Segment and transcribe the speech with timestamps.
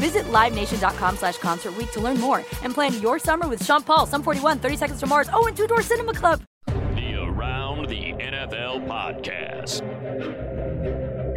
[0.00, 4.06] Visit LiveNation.com slash Concert Week to learn more and plan your summer with Sean Paul,
[4.06, 6.42] Sum 41, 30 Seconds to Mars, oh, and Two Door Cinema Club.
[6.66, 9.82] The Around the NFL podcast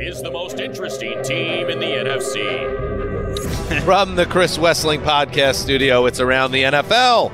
[0.02, 3.84] is the most interesting team in the NFC.
[3.84, 7.32] From the Chris Wesseling podcast studio, it's Around the NFL.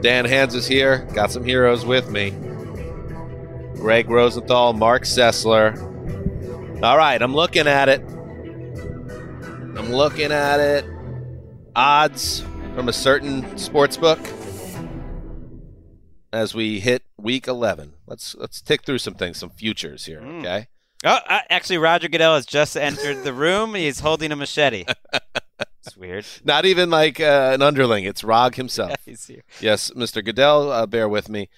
[0.00, 1.06] Dan Hanzus is here.
[1.12, 2.30] Got some heroes with me.
[3.74, 5.76] Greg Rosenthal, Marc Sessler.
[6.82, 8.02] All right, I'm looking at it.
[9.82, 10.84] I'm looking at it.
[11.74, 12.44] Odds
[12.76, 14.20] from a certain sports book
[16.32, 17.94] as we hit week 11.
[18.06, 20.68] Let's let's tick through some things, some futures here, okay?
[21.04, 23.74] Oh, uh, actually, Roger Goodell has just entered the room.
[23.74, 24.84] He's holding a machete.
[25.84, 26.24] It's weird.
[26.44, 28.04] Not even like uh, an underling.
[28.04, 28.94] It's Rog himself.
[29.04, 29.42] He's here.
[29.60, 30.24] Yes, Mr.
[30.24, 31.48] Goodell, uh, bear with me.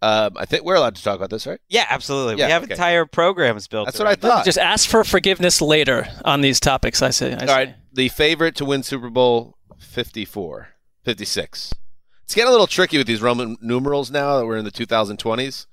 [0.00, 1.60] Um, I think we're allowed to talk about this, right?
[1.68, 2.36] Yeah, absolutely.
[2.36, 2.74] Yeah, we have okay.
[2.74, 3.86] entire programs built.
[3.86, 4.44] That's what I thought.
[4.44, 7.02] Just ask for forgiveness later on these topics.
[7.02, 7.32] I say.
[7.32, 7.46] I All say.
[7.46, 10.68] right, the favorite to win Super Bowl 54,
[11.04, 11.74] 56.
[12.24, 15.66] It's getting a little tricky with these Roman numerals now that we're in the 2020s.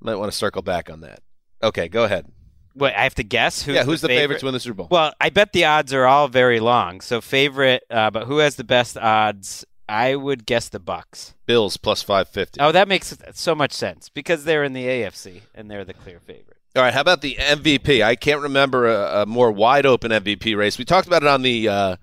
[0.00, 1.20] Might want to circle back on that.
[1.62, 2.26] Okay, go ahead.
[2.74, 4.40] Wait, I have to guess who's yeah, who's the, favorite?
[4.40, 4.88] to win the Super Bowl?
[4.90, 7.00] Well, I bet the odds are all very long.
[7.02, 9.64] So favorite, uh, but who has the best odds?
[9.88, 11.34] I would guess the Bucks.
[11.46, 12.60] Bills plus 550.
[12.60, 16.20] Oh, that makes so much sense because they're in the AFC and they're the clear
[16.20, 16.56] favorite.
[16.74, 18.02] All right, how about the MVP?
[18.02, 20.78] I can't remember a, a more wide open MVP race.
[20.78, 21.96] We talked about it on the uh,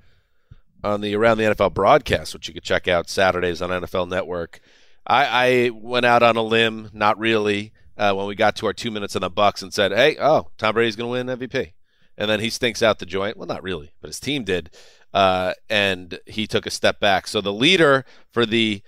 [0.84, 4.60] on the Around the NFL broadcast, which you could check out Saturdays on NFL Network.
[5.08, 8.74] I, I went out on a limb, not really, uh, when we got to our
[8.74, 11.74] two minutes on the Bucks and said, "Hey, oh, Tom Brady's going to win MVP,"
[12.16, 13.38] and then he stinks out the joint.
[13.38, 14.70] Well, not really, but his team did,
[15.14, 17.28] uh, and he took a step back.
[17.28, 18.82] So the leader for the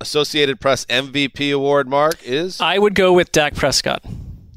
[0.00, 4.02] Associated Press MVP award, Mark, is I would go with Dak Prescott.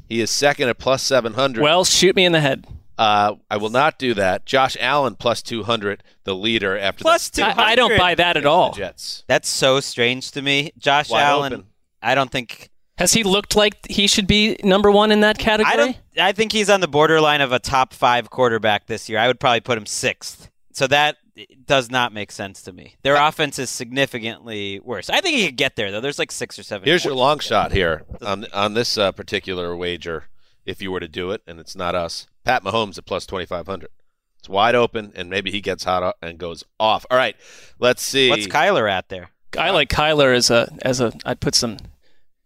[0.08, 1.62] he is second at plus seven hundred.
[1.62, 2.66] Well, shoot me in the head.
[2.96, 4.46] Uh, I will not do that.
[4.46, 7.60] Josh Allen plus 200, the leader after Plus the, 200.
[7.60, 8.70] I, I don't buy that at all.
[8.72, 9.24] Jets.
[9.26, 10.70] That's so strange to me.
[10.78, 11.52] Josh Wide Allen.
[11.54, 11.66] open.
[12.00, 12.70] I don't think.
[12.98, 15.72] Has he looked like he should be number one in that category?
[15.72, 15.96] I don't.
[16.16, 19.18] I think he's on the borderline of a top five quarterback this year.
[19.18, 20.48] I would probably put him sixth.
[20.74, 21.16] So that
[21.64, 22.96] does not make sense to me.
[23.02, 25.08] Their offense is significantly worse.
[25.08, 26.00] I think he could get there though.
[26.00, 26.84] There's like six or seven.
[26.86, 30.24] Here's your long shot here on on this uh, particular wager.
[30.66, 33.90] If you were to do it, and it's not us, Pat Mahomes at plus 2500.
[34.38, 37.06] It's wide open, and maybe he gets hot and goes off.
[37.10, 37.36] All right,
[37.78, 38.30] let's see.
[38.30, 39.30] What's Kyler at there?
[39.58, 41.12] I like Kyler as a as a.
[41.24, 41.76] I'd put some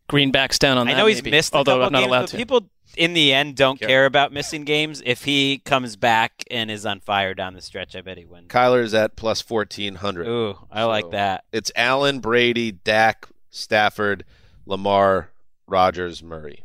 [0.08, 0.92] greenbacks down on that.
[0.92, 1.00] I that.
[1.00, 1.52] know he's maybe, missed.
[1.54, 2.36] A although couple I'm not games, allowed but to.
[2.36, 3.88] People in the end don't Care.
[3.88, 5.02] care about missing games.
[5.04, 8.48] If he comes back and is on fire down the stretch, I bet he wins.
[8.48, 10.26] Kyler's at plus 1400.
[10.26, 11.44] Ooh, I So- like that.
[11.52, 14.24] It's Allen, Brady, Dak, Stafford,
[14.66, 15.30] Lamar,
[15.66, 16.64] Rodgers, Murray.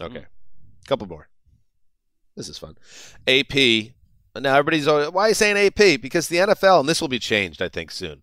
[0.00, 0.24] Okay, Hmm.
[0.86, 1.28] couple more.
[2.36, 2.76] This is fun.
[3.28, 3.92] AP.
[4.34, 5.98] Now everybody's always, why are you saying AP?
[6.00, 8.22] Because the NFL, and this will be changed, I think, soon,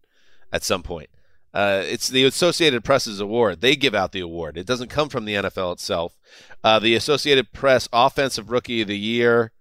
[0.52, 1.10] at some point.
[1.54, 3.62] Uh, it's the Associated Press's award.
[3.62, 4.58] They give out the award.
[4.58, 6.18] It doesn't come from the NFL itself.
[6.64, 9.52] Uh, the Associated Press Offensive Rookie of the Year,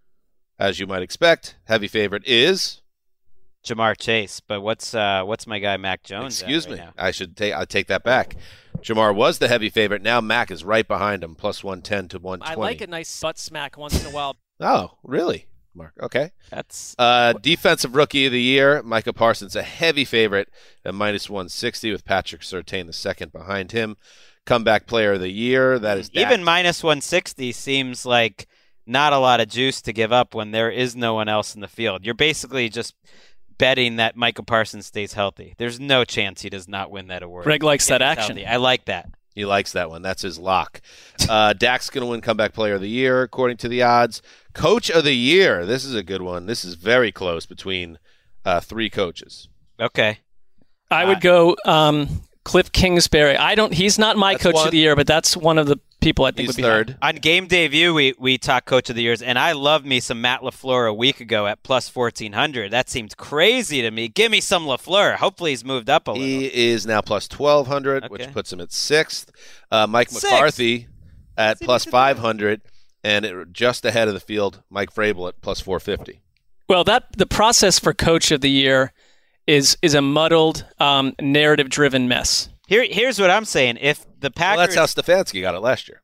[0.59, 2.83] as you might expect, heavy favorite is.
[3.65, 6.43] Ja'Marr Chase, but what's uh, what's my guy Mac Jones?
[6.43, 6.85] at Excuse right me.
[6.85, 6.93] now?
[6.97, 8.37] I should take I take that back.
[8.81, 10.01] Ja'Marr was the heavy favorite.
[10.01, 13.21] Now Mac is right behind him, plus one ten to one I like a nice
[13.21, 14.37] butt smack once in a while.
[14.61, 15.47] Oh, really?
[15.75, 15.93] Mark.
[16.03, 16.31] Okay.
[16.51, 20.49] That's Uh, defensive rookie of the year, Micah Parsons, a heavy favorite
[20.85, 23.97] at minus 160 with Patrick Surtain the second behind him.
[24.47, 26.27] Comeback player of the year, that is Dak.
[26.27, 28.47] even minus 160 seems like
[28.87, 31.61] not a lot of juice to give up when there is no one else in
[31.61, 32.05] the field.
[32.07, 32.95] You're basically just
[33.59, 35.55] betting that Michael Parsons stays healthy.
[35.59, 37.45] There's no chance he does not win that award.
[37.45, 38.37] Greg likes that action.
[38.37, 38.47] healthy.
[38.47, 39.11] I like that.
[39.39, 40.03] He likes that one.
[40.03, 40.81] That's his lock.
[41.29, 44.21] Uh, Dak's going to win comeback player of the year, according to the odds.
[44.53, 45.65] Coach of the year.
[45.65, 46.47] This is a good one.
[46.47, 47.99] This is very close between
[48.45, 49.49] uh, three coaches.
[49.81, 50.19] Okay.
[50.91, 53.37] I Uh, would go um, Cliff Kingsbury.
[53.37, 53.73] I don't.
[53.73, 54.67] He's not my That's coach one.
[54.67, 56.97] of the year, but that's one of the people I think He's would be third.
[57.03, 60.01] On game day view, we we talked coach of the years, and I love me
[60.01, 62.73] some Matt Lafleur a week ago at plus fourteen hundred.
[62.73, 64.09] That seemed crazy to me.
[64.09, 65.17] Give me some Lafleur.
[65.17, 66.27] Hopefully, he's moved up a little.
[66.27, 69.31] He is now plus 1,200, which puts him at sixth.
[69.71, 70.25] Uh, Mike Sixth.
[70.25, 70.89] McCarthy
[71.37, 72.17] at See, plus look at that.
[72.17, 72.61] 500,
[73.05, 76.21] and it, just ahead of the field, Mike Vrabel at plus 450.
[76.69, 78.93] Well, that the process for coach of the year
[79.47, 82.51] is is a muddled, um, narrative driven mess.
[82.67, 83.79] Here, here's what I'm saying.
[83.81, 86.03] If the Well, that's how Stefanski got it last year.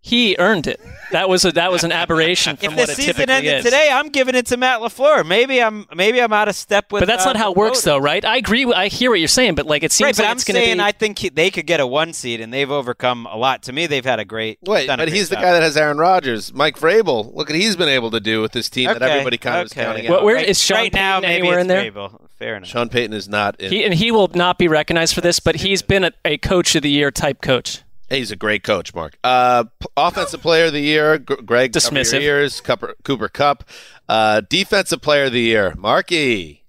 [0.00, 0.80] He earned it.
[1.10, 2.96] That was a that was an aberration from what it typically is.
[2.96, 3.64] if the season typically ended is.
[3.64, 5.26] today, I'm giving it to Matt Lafleur.
[5.26, 7.00] Maybe I'm maybe I'm out of step with.
[7.00, 7.84] but that's uh, not how it works, voters.
[7.84, 8.24] though, right?
[8.24, 8.64] I agree.
[8.64, 10.44] with- I hear what you're saying, but like it seems Right, but like I'm it's
[10.44, 10.82] going to saying be.
[10.82, 13.64] I think he, they could get a one seed, and they've overcome a lot.
[13.64, 14.58] To me, they've had a great.
[14.62, 16.54] Wait, done a but great he's the guy that has Aaron Rodgers.
[16.54, 17.34] Mike Vrabel.
[17.34, 19.72] Look what he's been able to do with this team that everybody kind of is
[19.72, 20.24] counting Well, out.
[20.24, 21.90] where- right, is Sean right now, maybe anywhere it's in there?
[21.90, 22.20] Vrabel.
[22.38, 22.68] Fair enough.
[22.68, 23.72] Sean Payton is not in.
[23.72, 26.76] he, and he will not be recognized for this, but he's been a, a coach
[26.76, 27.82] of the year type coach.
[28.10, 29.18] He's a great coach, Mark.
[29.22, 32.20] Uh, p- offensive player of the year, G- Greg cover your Dismissive.
[32.22, 33.64] ears, Cooper, Cooper Kupp.
[34.08, 36.64] Uh, defensive player of the year, Marky.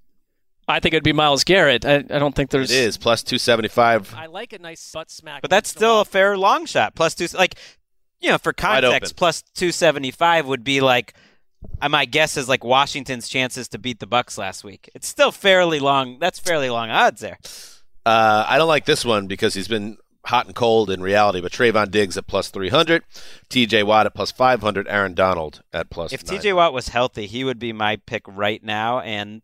[0.67, 1.85] I think it'd be Myles Garrett.
[1.85, 2.69] I, I don't think there's.
[2.71, 4.13] is plus two seventy five.
[4.15, 5.41] I like a nice butt smack.
[5.41, 6.93] But that's still a fair long shot.
[6.93, 7.55] Plus two, like
[8.19, 11.13] you know, for context, plus two seventy five would be like.
[11.81, 14.89] uh, My guess is like Washington's chances to beat the Bucks last week.
[14.93, 16.19] It's still fairly long.
[16.19, 17.39] That's fairly long odds there.
[18.05, 21.41] Uh, I don't like this one because he's been hot and cold in reality.
[21.41, 23.03] But Trevon Diggs at plus three hundred,
[23.49, 23.83] T.J.
[23.83, 26.13] Watt at plus five hundred, Aaron Donald at plus.
[26.13, 29.41] If TJ Watt was healthy, he would be my pick right now and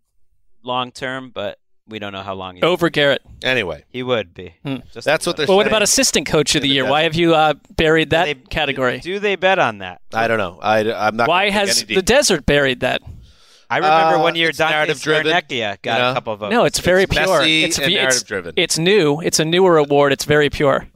[0.63, 1.31] long term.
[1.33, 2.55] But we don't know how long.
[2.55, 3.21] He, over Garrett.
[3.43, 4.55] Anyway, he would be.
[4.63, 4.77] Hmm.
[4.93, 6.85] Just that's what they're Well, what about assistant coach of the year?
[6.87, 8.99] Why have you uh, buried that They- category?
[8.99, 10.01] Do they bet on that?
[10.13, 10.59] I don't know.
[10.61, 11.27] I, I'm not.
[11.27, 13.01] Why has any the desert buried that?
[13.75, 16.11] I remember Uh, one year it's Dante narrative-driven, Scarnecchia got you know?
[16.11, 16.51] a couple of votes.
[16.51, 17.39] No, it's very It's pure.
[17.39, 18.53] messy it's and it's, narrative-driven.
[18.55, 19.19] it's new.
[19.21, 20.13] It's a newer award.
[20.13, 20.87] It's very pure.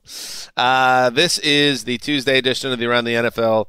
[0.56, 3.66] Uh, this is the Tuesday edition of the Around the NFL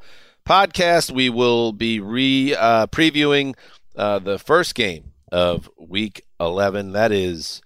[0.48, 1.10] podcast.
[1.10, 3.54] We will be re uh, previewing
[3.96, 6.92] uh, the first game of Week 11.
[6.92, 7.60] That is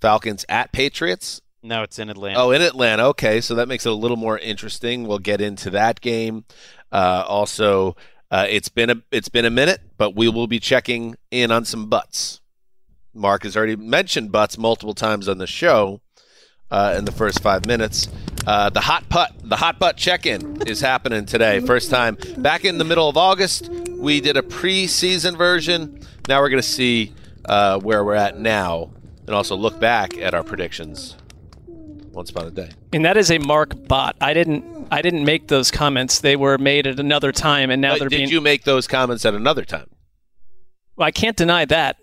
[0.00, 1.40] Falcons at Patriots.
[1.62, 2.38] no, it's in Atlanta.
[2.38, 3.06] Oh, in Atlanta.
[3.08, 5.06] Okay, so that makes it a little more interesting.
[5.06, 6.44] We'll get into that game.
[6.92, 7.96] Uh, also,
[8.30, 11.64] uh, it's been a it's been a minute, but we will be checking in on
[11.64, 12.40] some butts.
[13.14, 16.00] Mark has already mentioned butts multiple times on the show
[16.70, 18.08] uh, in the first five minutes.
[18.46, 21.60] Uh, the hot putt, the hot butt check-in is happening today.
[21.60, 23.70] First time back in the middle of August.
[23.96, 26.00] We did a preseason version.
[26.28, 28.90] Now we're going to see uh, where we're at now,
[29.26, 31.16] and also look back at our predictions.
[32.14, 32.70] Once upon a day.
[32.92, 34.16] And that is a Mark bot.
[34.20, 34.86] I didn't.
[34.90, 36.20] I didn't make those comments.
[36.20, 38.28] They were made at another time, and now But they're did being.
[38.28, 39.88] you make those comments at another time?
[40.96, 41.96] Well, I can't deny that.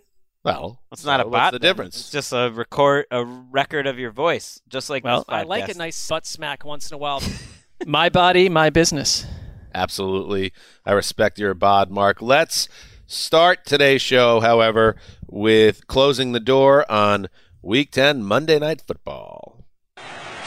[0.44, 1.70] Well, It's not so a what's the then.
[1.70, 1.96] difference?
[2.00, 5.70] It's just a record, a record of your voice, just like Well, this I like
[5.70, 7.22] a nice butt smack once in a while.
[7.86, 9.26] my body, my business.
[9.74, 10.52] Absolutely.
[10.86, 12.22] I respect your bod, Mark.
[12.22, 12.68] Let's
[13.06, 14.96] start today's show, however,
[15.28, 17.30] with closing the door on
[17.62, 19.51] Week 10 Monday Night Football.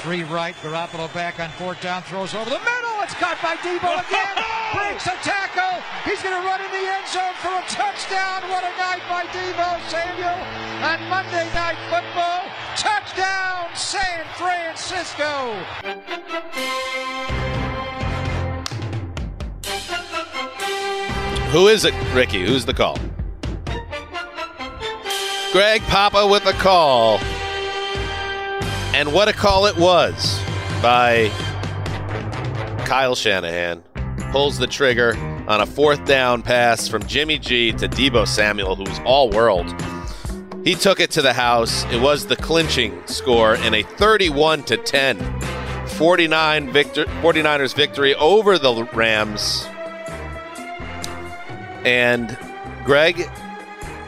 [0.04, 3.00] Three right, Garoppolo back on fourth down, throws over the middle.
[3.00, 4.36] It's caught by Deebo again.
[4.76, 5.80] Breaks a tackle.
[6.04, 8.42] He's going to run in the end zone for a touchdown.
[8.50, 10.36] What a night by Deebo Samuel
[10.84, 12.44] on Monday Night Football.
[12.76, 15.56] Touchdown, San Francisco.
[21.50, 22.44] Who is it, Ricky?
[22.44, 22.98] Who's the call?
[25.52, 27.20] Greg Papa with the call.
[28.94, 30.40] And what a call it was
[30.80, 31.28] by
[32.86, 33.82] Kyle Shanahan.
[34.30, 35.16] Pulls the trigger
[35.48, 39.66] on a fourth down pass from Jimmy G to Deebo Samuel, who's all world.
[40.62, 41.84] He took it to the house.
[41.86, 45.40] It was the clinching score in a 31 to 10
[45.88, 49.66] 49 victor 49ers victory over the Rams.
[51.84, 52.38] And
[52.84, 53.26] Greg,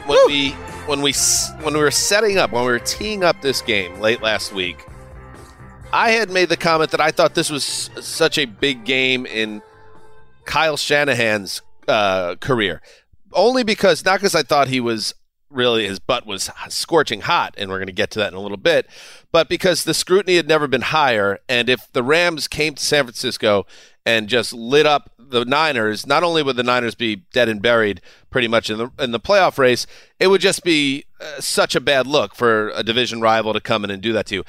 [0.05, 0.55] when we
[0.87, 1.13] when we
[1.61, 4.85] when we were setting up, when we were teeing up this game late last week,
[5.91, 9.61] I had made the comment that I thought this was such a big game in
[10.45, 12.81] Kyle Shanahan's uh, career.
[13.33, 15.13] Only because, not because I thought he was
[15.49, 18.41] really his butt was scorching hot, and we're going to get to that in a
[18.41, 18.87] little bit,
[19.31, 21.39] but because the scrutiny had never been higher.
[21.49, 23.65] And if the Rams came to San Francisco
[24.05, 28.01] and just lit up the Niners, not only would the Niners be dead and buried
[28.29, 29.87] pretty much in the in the playoff race,
[30.19, 33.83] it would just be uh, such a bad look for a division rival to come
[33.83, 34.43] in and do that to you.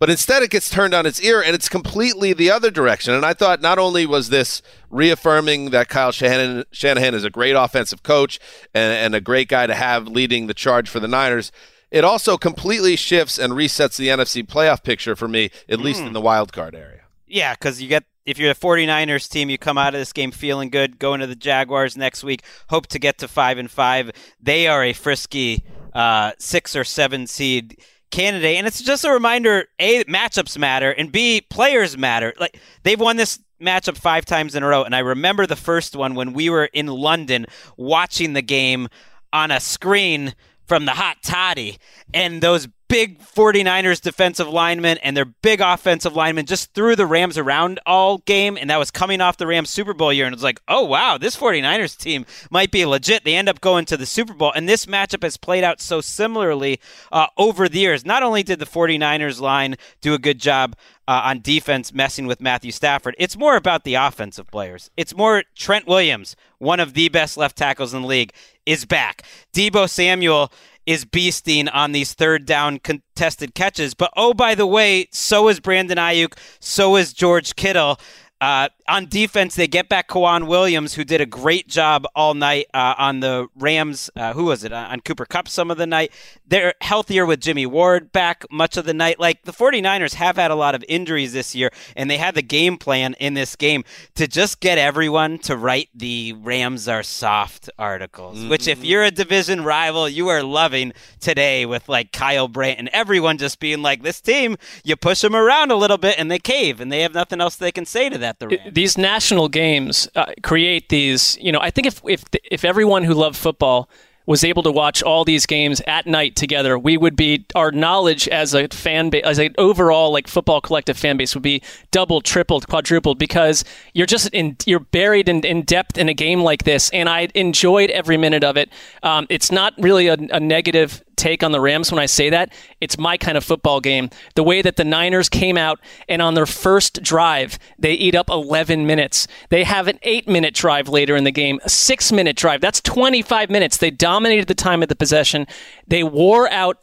[0.00, 3.12] But instead, it gets turned on its ear, and it's completely the other direction.
[3.12, 7.54] And I thought not only was this reaffirming that Kyle Shanahan, Shanahan is a great
[7.54, 8.40] offensive coach
[8.72, 11.52] and, and a great guy to have leading the charge for the Niners,
[11.90, 15.82] it also completely shifts and resets the NFC playoff picture for me, at mm.
[15.82, 17.02] least in the wild card area.
[17.26, 20.30] Yeah, because you get if you're a 49ers team, you come out of this game
[20.30, 24.10] feeling good, going to the Jaguars next week, hope to get to five and five.
[24.40, 27.78] They are a frisky uh, six or seven seed
[28.10, 28.56] candidate.
[28.56, 32.34] And it's just a reminder A, matchups matter, and B, players matter.
[32.38, 34.84] Like they've won this matchup five times in a row.
[34.84, 37.46] And I remember the first one when we were in London
[37.76, 38.88] watching the game
[39.32, 40.34] on a screen
[40.66, 41.78] from the hot toddy
[42.14, 47.38] and those big 49ers defensive linemen and their big offensive linemen just threw the Rams
[47.38, 48.58] around all game.
[48.60, 50.26] And that was coming off the Rams Super Bowl year.
[50.26, 53.24] And it was like, oh, wow, this 49ers team might be legit.
[53.24, 54.52] They end up going to the Super Bowl.
[54.52, 56.80] And this matchup has played out so similarly
[57.12, 58.04] uh, over the years.
[58.04, 60.74] Not only did the 49ers line do a good job
[61.06, 63.14] uh, on defense messing with Matthew Stafford.
[63.18, 64.90] It's more about the offensive players.
[64.96, 68.32] It's more Trent Williams, one of the best left tackles in the league,
[68.66, 69.22] is back.
[69.52, 70.52] Deebo Samuel
[70.90, 73.94] is beasting on these third down contested catches.
[73.94, 77.96] But oh, by the way, so is Brandon Aiyuk, so is George Kittle.
[78.40, 82.66] Uh, on defense, they get back K'Waun Williams, who did a great job all night
[82.72, 84.08] uh, on the Rams.
[84.16, 84.72] Uh, who was it?
[84.72, 86.10] On Cooper Kupp some of the night.
[86.46, 89.20] They're healthier with Jimmy Ward back much of the night.
[89.20, 92.42] Like the 49ers have had a lot of injuries this year, and they had the
[92.42, 97.68] game plan in this game to just get everyone to write the Rams are soft
[97.78, 98.48] articles, mm-hmm.
[98.48, 102.88] which, if you're a division rival, you are loving today with like Kyle Brandt and
[102.88, 106.38] everyone just being like, this team, you push them around a little bit and they
[106.38, 108.74] cave, and they have nothing else they can say to that the Rams.
[108.74, 111.36] These national games uh, create these.
[111.40, 113.88] You know, I think if if if everyone who loved football
[114.26, 118.28] was able to watch all these games at night together, we would be our knowledge
[118.28, 121.60] as a fan base, as an overall like football collective fan base would be
[121.90, 126.42] doubled, tripled, quadrupled because you're just in you're buried in, in depth in a game
[126.42, 128.70] like this, and I enjoyed every minute of it.
[129.02, 132.52] Um, it's not really a, a negative take on the Rams when I say that.
[132.80, 134.10] It's my kind of football game.
[134.34, 138.30] The way that the Niners came out and on their first drive, they eat up
[138.30, 139.28] 11 minutes.
[139.50, 142.60] They have an eight minute drive later in the game, a six minute drive.
[142.60, 143.76] That's 25 minutes.
[143.76, 145.46] They dominated the time of the possession.
[145.86, 146.78] They wore out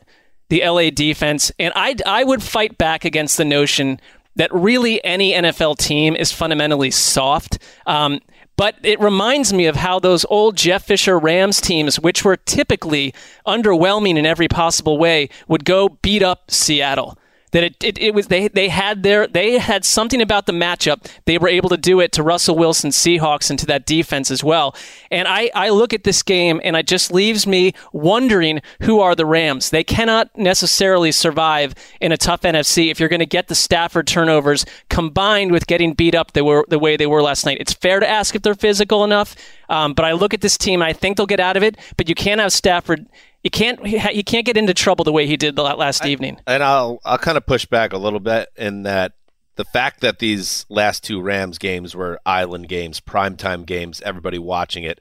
[0.49, 1.51] the LA defense.
[1.59, 3.99] And I, I would fight back against the notion
[4.37, 7.57] that really any NFL team is fundamentally soft.
[7.85, 8.19] Um,
[8.57, 13.13] but it reminds me of how those old Jeff Fisher Rams teams, which were typically
[13.45, 17.17] underwhelming in every possible way, would go beat up Seattle
[17.51, 21.09] that it, it, it, was they they had their they had something about the matchup.
[21.25, 24.43] They were able to do it to Russell Wilson Seahawks and to that defense as
[24.43, 24.75] well.
[25.11, 29.15] And I, I look at this game and it just leaves me wondering who are
[29.15, 29.69] the Rams.
[29.69, 34.07] They cannot necessarily survive in a tough NFC if you're going to get the Stafford
[34.07, 37.57] turnovers combined with getting beat up they were the way they were last night.
[37.59, 39.35] It's fair to ask if they're physical enough
[39.69, 41.77] um, but I look at this team and I think they'll get out of it
[41.95, 43.07] but you can't have Stafford
[43.43, 46.39] you can't you can't get into trouble the way he did last I, evening.
[46.47, 49.13] And I'll I'll kind of push back a little bit in that
[49.55, 54.83] the fact that these last two Rams games were island games, primetime games, everybody watching
[54.83, 54.99] it,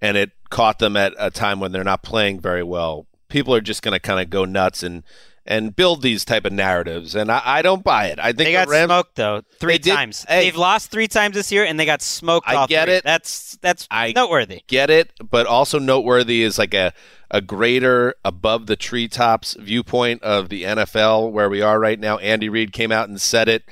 [0.00, 3.06] and it caught them at a time when they're not playing very well.
[3.28, 5.04] People are just going to kind of go nuts and
[5.44, 8.18] and build these type of narratives, and I, I don't buy it.
[8.18, 10.24] I think they got the Rams, smoked though three times.
[10.28, 12.48] Hey, They've lost three times this year, and they got smoked.
[12.48, 12.94] I get three.
[12.94, 13.04] it.
[13.04, 14.62] That's that's I noteworthy.
[14.66, 16.92] Get it, but also noteworthy is like a
[17.30, 22.18] a greater above the treetops viewpoint of the NFL where we are right now.
[22.18, 23.64] Andy Reid came out and said it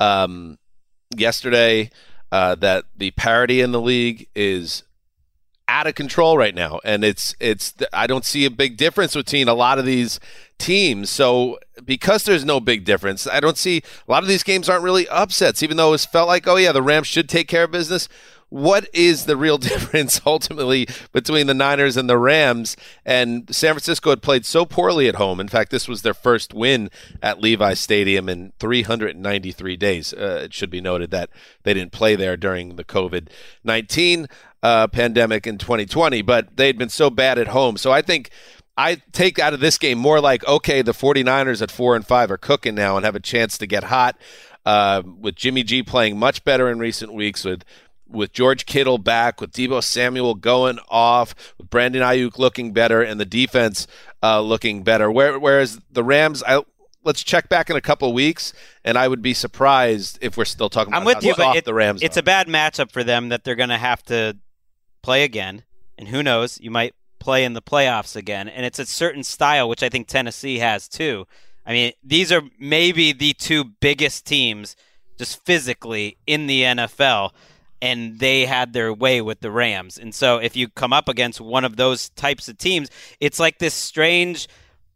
[0.00, 0.58] um,
[1.14, 1.90] yesterday
[2.32, 4.82] uh, that the parity in the league is
[5.68, 9.48] out of control right now, and it's it's I don't see a big difference between
[9.48, 10.18] a lot of these
[10.62, 11.10] teams.
[11.10, 14.84] So because there's no big difference, I don't see a lot of these games aren't
[14.84, 17.72] really upsets, even though it's felt like oh yeah the Rams should take care of
[17.72, 18.08] business.
[18.48, 22.76] What is the real difference ultimately between the Niners and the Rams?
[23.04, 25.40] And San Francisco had played so poorly at home.
[25.40, 26.90] In fact, this was their first win
[27.22, 30.12] at Levi Stadium in 393 days.
[30.12, 31.30] Uh, it should be noted that
[31.62, 33.28] they didn't play there during the COVID
[33.64, 34.28] 19
[34.62, 37.76] uh, pandemic in 2020, but they'd been so bad at home.
[37.76, 38.30] So I think
[38.82, 42.30] I take out of this game more like, okay, the 49ers at four and five
[42.32, 44.18] are cooking now and have a chance to get hot.
[44.66, 47.64] Uh, with Jimmy G playing much better in recent weeks, with
[48.08, 53.18] with George Kittle back, with Deebo Samuel going off, with Brandon Aiyuk looking better, and
[53.18, 53.86] the defense
[54.22, 55.10] uh, looking better.
[55.10, 56.62] Where, whereas the Rams, I,
[57.04, 58.52] let's check back in a couple of weeks,
[58.84, 61.64] and I would be surprised if we're still talking about I'm with you, but it-
[61.64, 62.02] the Rams.
[62.02, 62.20] it's are.
[62.20, 64.36] a bad matchup for them that they're going to have to
[65.02, 65.64] play again.
[65.98, 68.48] And who knows, you might play in the playoffs again.
[68.48, 71.26] And it's a certain style, which I think Tennessee has too.
[71.64, 74.74] I mean, these are maybe the two biggest teams
[75.18, 77.30] just physically in the NFL.
[77.80, 79.98] And they had their way with the Rams.
[79.98, 83.58] And so if you come up against one of those types of teams, it's like
[83.58, 84.48] this strange,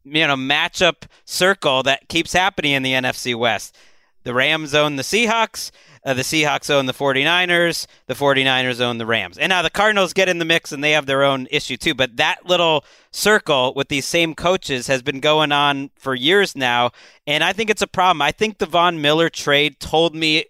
[0.05, 3.77] you know, matchup circle that keeps happening in the NFC West.
[4.23, 5.71] The Rams own the Seahawks.
[6.07, 7.87] Uh, the Seahawks own the 49ers.
[8.07, 9.37] The 49ers own the Rams.
[9.37, 11.95] And now the Cardinals get in the mix and they have their own issue too.
[11.95, 16.93] But that little circle with these same coaches has been going on for years now.
[17.27, 18.23] And I think it's a problem.
[18.23, 20.45] I think the Von Miller trade told me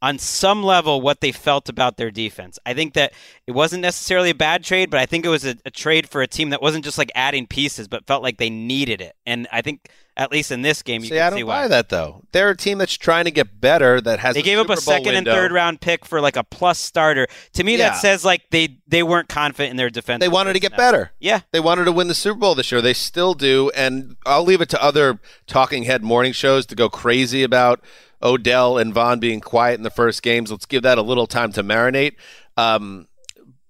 [0.00, 2.58] on some level what they felt about their defense.
[2.64, 3.12] I think that
[3.46, 6.22] it wasn't necessarily a bad trade, but I think it was a, a trade for
[6.22, 9.16] a team that wasn't just like adding pieces, but felt like they needed it.
[9.26, 11.62] And I think at least in this game, you See, can I don't see buy
[11.62, 11.68] why.
[11.68, 12.22] that though.
[12.32, 14.00] They're a team that's trying to get better.
[14.00, 16.42] That has They gave up a Bowl second and third round pick for like a
[16.44, 17.26] plus starter.
[17.54, 17.90] To me, Yeah.
[17.90, 20.20] that says like they they weren't confident in their defense.
[20.20, 21.12] They wanted to get better.
[21.20, 21.40] Yeah.
[21.52, 22.80] They wanted to win the Super Bowl this year.
[22.80, 23.70] They still do.
[23.76, 27.80] And I'll leave it to other talking head morning shows to go crazy about
[28.22, 30.50] Odell and Von being quiet in the first games.
[30.50, 32.16] Let's give that a little time to marinate.
[32.56, 33.06] Um,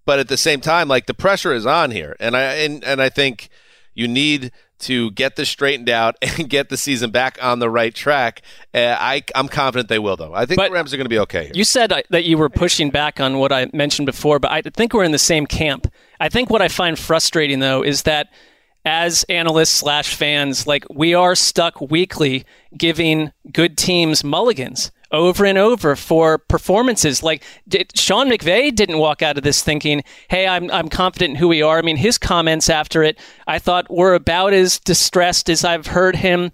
[0.04, 3.02] but at the same time, like the pressure is on here, and I and, and
[3.02, 3.50] I think
[3.94, 7.94] you need to get this straightened out and get the season back on the right
[7.94, 8.42] track.
[8.72, 10.32] Uh, I I'm confident they will, though.
[10.34, 11.52] I think But- the Rams are going to be okay here.
[11.54, 14.62] You said uh, that you were pushing back on what I mentioned before, but I
[14.62, 15.92] think we're in the same camp.
[16.20, 18.28] I think what I find frustrating though is that
[18.88, 25.58] as analysts slash fans, like we are stuck weekly giving good teams mulligans over and
[25.58, 27.22] over for performances.
[27.22, 31.36] Like did, Sean McVay didn't walk out of this thinking, "Hey, I'm I'm confident in
[31.36, 35.50] who we are." I mean, his comments after it, I thought were about as distressed
[35.50, 36.50] as I've heard him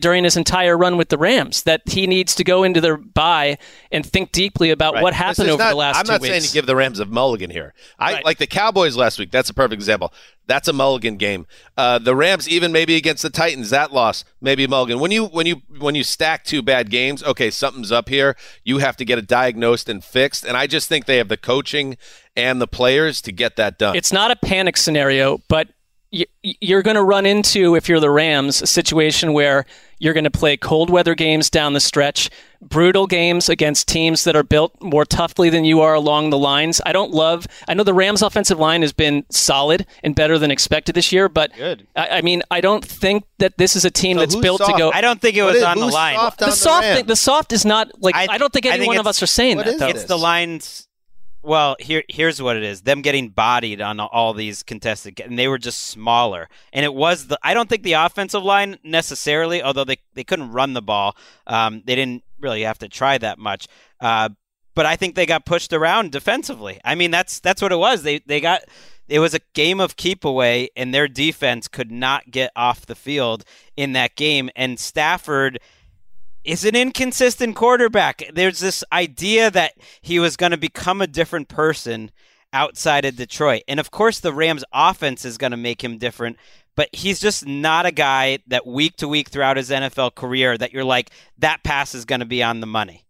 [0.00, 1.62] during his entire run with the Rams.
[1.64, 3.58] That he needs to go into their bye
[3.92, 5.02] and think deeply about Right.
[5.02, 6.32] what happened over not- the last I'm two not weeks.
[6.32, 7.74] saying to give the Rams a mulligan here.
[7.98, 8.24] I Right.
[8.24, 9.30] like the Cowboys last week.
[9.30, 10.12] That's a perfect example.
[10.46, 11.46] That's a mulligan game.
[11.76, 14.98] Uh, the Rams, even maybe against the Titans, that loss maybe a mulligan.
[15.00, 18.36] When you when you when you stack two bad games, okay, something's up here.
[18.62, 20.44] You have to get it diagnosed and fixed.
[20.44, 21.96] And I just think they have the coaching
[22.36, 23.96] and the players to get that done.
[23.96, 25.68] It's not a panic scenario, but
[26.42, 29.64] you're going to run into, if you're the Rams, a situation where
[29.98, 32.28] you're going to play cold weather games down the stretch,
[32.60, 36.80] brutal games against teams that are built more toughly than you are along the lines.
[36.84, 37.46] I don't love.
[37.66, 41.28] I know the Rams' offensive line has been solid and better than expected this year,
[41.28, 44.58] but I, I mean, I don't think that this is a team So that's built
[44.58, 44.72] soft?
[44.72, 44.90] to go.
[44.92, 46.16] I don't think it was is- on the line.
[46.16, 46.96] soft on the soft, Rams?
[46.98, 49.22] thing, the soft is not like I, don't think I any think one of us
[49.22, 49.74] are saying what that.
[49.74, 49.88] is though.
[49.88, 50.86] It's the lines.
[51.44, 52.82] Well, here here's what it is.
[52.82, 56.48] Them getting bodied on all these contested, and they were just smaller.
[56.72, 57.38] And it was the.
[57.42, 61.16] I don't think the offensive line necessarily, although they they couldn't run the ball.
[61.46, 63.68] Um, they didn't really have to try that much.
[64.00, 64.30] Uh,
[64.74, 66.80] but I think they got pushed around defensively.
[66.82, 68.02] I mean, that's that's what it was.
[68.02, 68.62] They they got.
[69.06, 72.94] It was a game of keep away, and their defense could not get off the
[72.94, 73.44] field
[73.76, 74.48] in that game.
[74.56, 75.58] And Stafford
[76.44, 78.22] is an inconsistent quarterback.
[78.32, 82.10] There's this idea that he was going to become a different person
[82.52, 83.62] outside of Detroit.
[83.66, 86.36] And of course, the Rams' offense is going to make him different,
[86.76, 90.72] but he's just not a guy that week to week throughout his NFL career that
[90.72, 93.04] you're like, that pass is going to be on the money.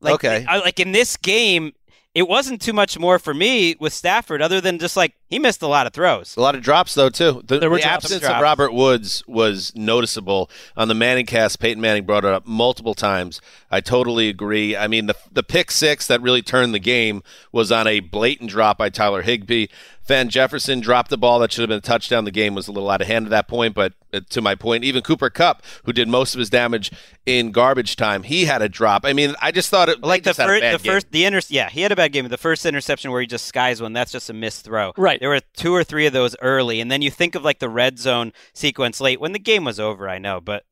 [0.00, 0.46] Like, Okay.
[0.46, 1.72] Like in this game,
[2.14, 5.62] it wasn't too much more for me with Stafford other than just like he missed
[5.62, 6.36] a lot of throws.
[6.36, 7.42] A lot of drops, though, too.
[7.46, 8.34] The, There were the absence Drops.
[8.36, 11.58] of Robert Woods was noticeable on the Manning cast.
[11.60, 13.40] Peyton Manning brought it up multiple times.
[13.70, 14.76] I totally agree.
[14.76, 18.50] I mean, the the pick six that really turned the game was on a blatant
[18.50, 19.66] drop by Tyler Higbee.
[20.06, 22.24] Van Jefferson dropped the ball that should have been a touchdown.
[22.24, 24.54] The game was a little out of hand at that point, but uh, to my
[24.54, 26.90] point, even Cooper Kupp, who did most of his damage
[27.26, 29.04] in garbage time, he had a drop.
[29.04, 30.92] I mean, I just thought it Like the just had a first, bad the game.
[30.94, 32.26] first, the inter, yeah, he had a bad game.
[32.26, 34.94] The first interception where he just skies one, that's just a missed throw.
[34.96, 35.17] Right.
[35.20, 37.68] There were two or three of those early, and then you think of like the
[37.68, 40.08] red zone sequence late when the game was over.
[40.08, 40.64] I know, but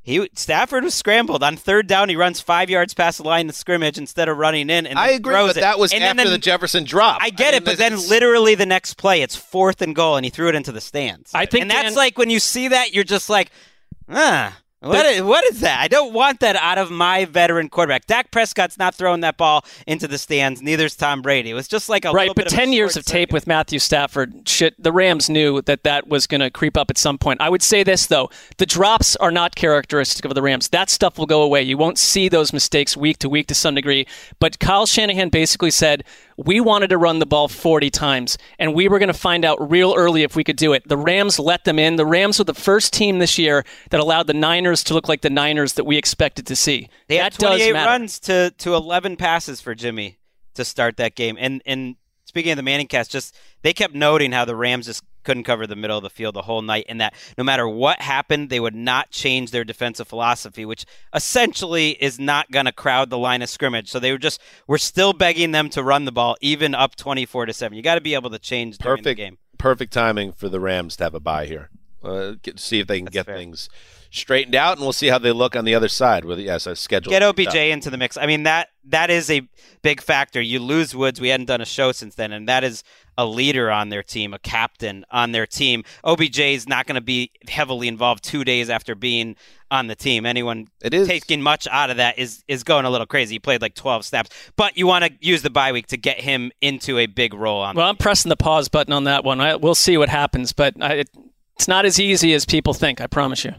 [0.00, 2.08] he Stafford was scrambled on third down.
[2.08, 5.08] He runs five yards past the line of scrimmage instead of running in, and I
[5.08, 5.60] then agree, but it.
[5.60, 7.18] that was And then after the- the Jefferson drop.
[7.20, 10.24] I get mean, it, but then literally the next play, it's fourth and goal, and
[10.24, 11.30] he threw it into the stands.
[11.34, 13.50] I think and that's like when you see that, you're just like,
[14.08, 14.56] ah.
[14.80, 15.80] What is, what is that?
[15.80, 18.06] I don't want that out of my veteran quarterback.
[18.06, 20.62] Dak Prescott's not throwing that ball into the stands.
[20.62, 21.50] Neither's Tom Brady.
[21.50, 23.30] It was just like a right, little but bit of a 10 years of tape
[23.30, 23.32] circuit.
[23.32, 26.98] with Matthew Stafford, shit, the Rams knew that that was going to creep up at
[26.98, 27.40] some point.
[27.40, 30.68] I would say this, though the drops are not characteristic of the Rams.
[30.68, 31.62] That stuff will go away.
[31.62, 34.06] You won't see those mistakes week to week to some degree.
[34.38, 36.04] But Kyle Shanahan basically said,
[36.38, 39.70] We wanted to run the ball 40 times, and we were going to find out
[39.70, 40.86] real early if we could do it.
[40.88, 41.96] The Rams let them in.
[41.96, 45.22] The Rams were the first team this year that allowed the Niners to look like
[45.22, 46.88] the Niners that we expected to see.
[47.08, 47.90] They that had 28 does matter.
[47.90, 50.18] runs to, to 11 passes for Jimmy
[50.54, 51.36] to start that game.
[51.40, 55.02] And and speaking of the Manning cast, just they kept noting how the Rams just
[55.28, 58.00] couldn't cover the middle of the field the whole night, and that no matter what
[58.00, 63.10] happened, they would not change their defensive philosophy, which essentially is not going to crowd
[63.10, 63.90] the line of scrimmage.
[63.90, 67.44] So they were just we're still begging them to run the ball, even up 24
[67.44, 67.76] to seven.
[67.76, 69.38] You got to be able to change during the Perfect game.
[69.58, 71.68] perfect timing for the Rams to have a bye here.
[72.02, 73.36] Uh, get, see if they can That's get fair.
[73.36, 73.68] things
[74.10, 76.24] straightened out, and we'll see how they look on the other side.
[76.24, 77.10] With yes, a schedule.
[77.10, 78.16] Get OBJ into the mix.
[78.16, 79.46] I mean that that is a
[79.82, 80.40] big factor.
[80.40, 81.20] You lose Woods.
[81.20, 82.82] We hadn't done a show since then, and that is
[83.18, 85.82] a leader on their team, a captain on their team.
[86.04, 89.34] OBJ is not going to be heavily involved two days after being
[89.70, 90.24] on the team.
[90.24, 91.06] Anyone It is.
[91.08, 93.34] taking much out of that is is going a little crazy.
[93.34, 96.20] He played like twelve snaps, but you want to use the bye week to get
[96.20, 97.74] him into a big role on.
[97.76, 99.40] Well, I'm pressing the pause button on that one.
[99.40, 101.10] I, we'll see what happens, but I, it,
[101.56, 103.00] it's not as easy as people think.
[103.00, 103.52] I promise you.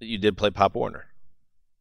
[0.00, 1.06] You did play Pop Warner.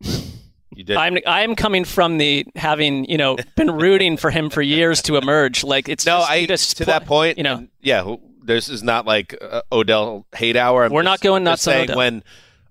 [0.74, 0.98] You did.
[0.98, 5.18] I'm I'm coming from the having you know been rooting for him for years to
[5.18, 5.64] emerge.
[5.64, 7.38] Like it's no, just, I just to that point.
[7.38, 8.16] You know, yeah.
[8.44, 10.86] This is not like uh, Odell hate hour.
[10.86, 11.98] I'm We're not going nuts saying Odell.
[11.98, 12.24] when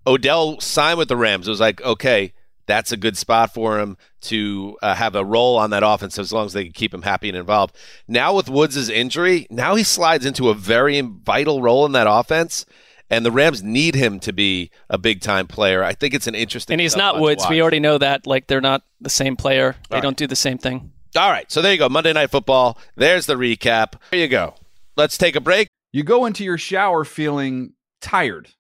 [0.07, 2.33] Odell signed with the Rams, it was like okay,
[2.67, 6.33] that's a good spot for him to uh, have a role on that offense as
[6.33, 7.77] long as they can keep him happy and involved.
[8.09, 12.65] Now with Woods' injury, now he slides into a very vital role in that offense.
[13.11, 15.83] And the Rams need him to be a big time player.
[15.83, 16.75] I think it's an interesting.
[16.75, 17.45] and he's not Woods.
[17.51, 18.27] We already know that.
[18.27, 19.75] Like they're not the same player.
[19.89, 20.03] They right.
[20.03, 20.93] don't do the same thing.
[21.17, 21.89] All right, so there you go.
[21.89, 22.79] Monday Night Football.
[22.95, 23.95] There's the recap.
[24.13, 24.55] There you go.
[24.97, 25.67] Let's take a break.
[25.91, 28.51] You go into your shower feeling tired,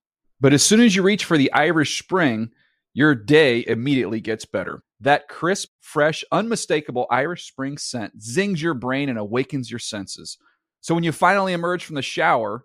[0.41, 2.51] but as soon as you reach for the Irish Spring,
[2.93, 4.83] your day immediately gets better.
[4.99, 10.37] That crisp, fresh, unmistakable Irish Spring scent zings your brain and awakens your senses.
[10.81, 12.65] So when you finally emerge from the shower,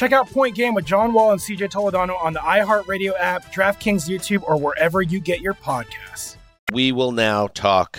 [0.00, 4.08] Check out Point Game with John Wall and CJ Toledano on the iHeartRadio app, DraftKings
[4.08, 6.38] YouTube, or wherever you get your podcasts.
[6.72, 7.98] We will now talk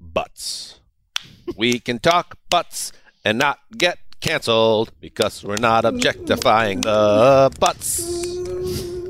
[0.00, 0.80] butts.
[1.56, 2.90] we can talk butts
[3.24, 8.02] and not get canceled because we're not objectifying the butts.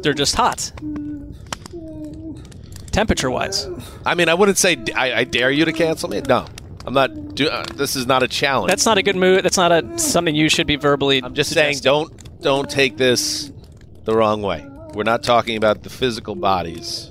[0.03, 0.71] They're just hot.
[2.91, 3.67] Temperature wise.
[4.05, 6.21] I mean, I wouldn't say I, I dare you to cancel me.
[6.29, 6.45] No,
[6.87, 7.35] I'm not.
[7.35, 8.69] Do, uh, this is not a challenge.
[8.71, 9.43] That's not a good move.
[9.43, 11.23] That's not a something you should be verbally.
[11.23, 13.53] I'm just saying, don't don't take this
[14.05, 14.67] the wrong way.
[14.95, 17.11] We're not talking about the physical bodies,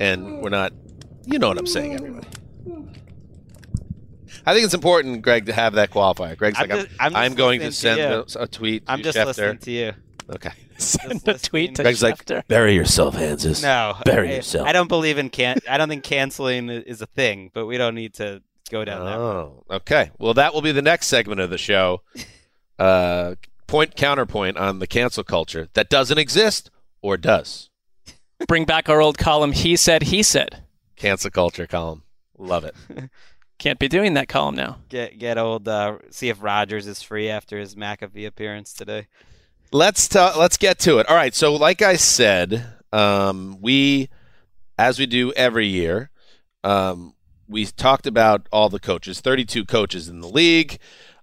[0.00, 0.72] and we're not.
[1.26, 2.26] You know what I'm saying, everybody.
[4.48, 6.36] I think it's important, Greg, to have that qualifier.
[6.36, 8.46] Greg's I'm like, just- I'm, I'm I'm just going to listening send to a, a
[8.46, 8.84] tweet.
[8.86, 9.26] I'm to just Schefter.
[9.26, 9.92] listening to you.
[10.30, 10.50] Okay.
[10.78, 12.46] Send a tweet to Greg's like, Schefter.
[12.48, 13.62] bury yourself, Hanzus.
[13.62, 14.68] No, bury I, yourself.
[14.68, 15.58] I don't believe in can.
[15.68, 19.04] I don't think canceling i- is a thing, but we don't need to go down
[19.04, 19.16] that.
[19.16, 19.64] road.
[19.70, 20.10] Oh, okay.
[20.18, 22.02] Well, that will be the next segment of the show.
[22.78, 27.70] Uh, point counterpoint on the cancel culture that doesn't exist or does.
[28.46, 29.52] Bring back our old column.
[29.52, 30.02] He said.
[30.02, 30.62] He said.
[30.94, 32.02] Cancel culture column.
[32.36, 32.74] Love it.
[33.58, 34.76] Can't be doing that column now.
[34.90, 35.66] Get get old.
[35.66, 39.06] Uh, see if Rodgers is free after his McAfee appearance today.
[39.72, 41.08] let's ta- let's get to it.
[41.08, 41.34] All right.
[41.34, 44.10] So, like I said, um, we,
[44.76, 46.10] as we do every year,
[46.62, 47.14] um,
[47.48, 50.78] we talked about all the coaches, 32 coaches in the league.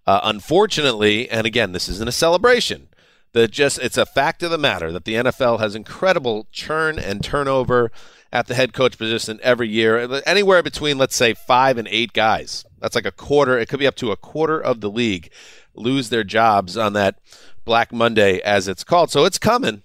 [0.06, 2.90] Uh, unfortunately, and again, this isn't a celebration.
[3.32, 7.24] The just it's a fact of the matter that the NFL has incredible churn and
[7.24, 7.92] turnover
[8.32, 10.22] at the head coach position every year.
[10.26, 12.66] Anywhere between let's say five and eight guys.
[12.80, 13.58] That's like a quarter.
[13.58, 15.32] It could be up to a quarter of the league
[15.76, 17.20] lose their jobs on that
[17.66, 19.10] Black Monday, as it's called.
[19.12, 19.84] So it's coming.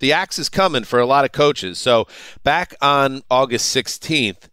[0.00, 1.78] The axe is coming for a lot of coaches.
[1.78, 2.06] So
[2.44, 4.48] back on August 16th,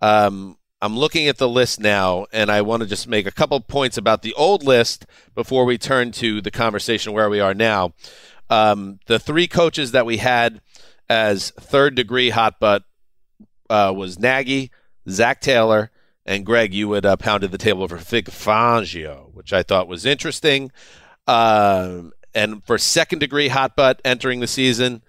[0.00, 3.60] um, I'm looking at the list now, and I want to just make a couple
[3.60, 7.92] points about the old list before we turn to the conversation where we are now.
[8.48, 10.62] Um, the three coaches that we had
[11.08, 12.84] as third degree hot butt
[13.68, 14.70] uh, was Nagy,
[15.08, 15.90] Zac Taylor,
[16.24, 16.72] and Greg.
[16.72, 20.72] You had uh, pounded the table for Vic Fangio, which I thought was interesting.
[21.26, 25.02] Uh, and for second degree hot butt entering the season,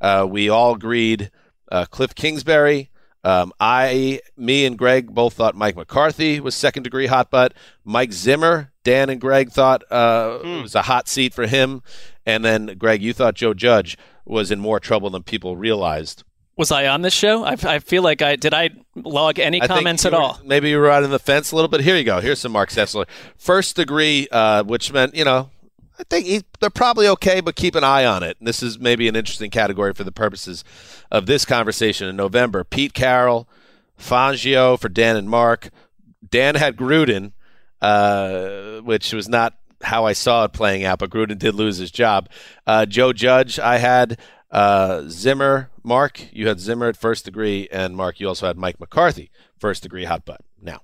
[0.00, 1.32] uh, we all agreed
[1.72, 2.90] uh, Cliff Kingsbury.
[3.26, 7.54] Um, I, me, and Greg both thought Mike McCarthy was second degree hot butt.
[7.84, 10.48] Mike Zimmer, Dan and Greg thought uh, Hmm.
[10.48, 11.82] it was a hot seat for him.
[12.24, 16.22] And then, Greg, you thought Joe Judge was in more trouble than people realized.
[16.56, 17.44] Was I on this show?
[17.44, 18.54] I, I feel like I did.
[18.54, 20.40] I log any I comments at were- all?
[20.44, 21.80] Maybe you were out on the fence a little bit.
[21.82, 22.20] Here you go.
[22.20, 23.06] Here's some Marc Sessler.
[23.36, 25.50] First degree, uh, which meant, you know,
[25.98, 28.36] I think he, they're probably okay, but keep an eye on it.
[28.38, 30.62] And this is maybe an interesting category for the purposes
[31.10, 32.64] of this conversation in November.
[32.64, 33.48] Pete Carroll,
[33.98, 35.70] Fangio for Dan and Mark.
[36.28, 37.32] Dan had Gruden,
[37.80, 41.90] uh, which was not how I saw it playing out, but Gruden did lose his
[41.90, 42.28] job.
[42.66, 44.18] Uh, Joe Judge, I had
[44.50, 45.70] uh, Zimmer.
[45.82, 49.82] Mark, you had Zimmer at first degree, and Mark, you also had Mike McCarthy, first
[49.82, 50.40] degree hot butt.
[50.60, 50.80] Now,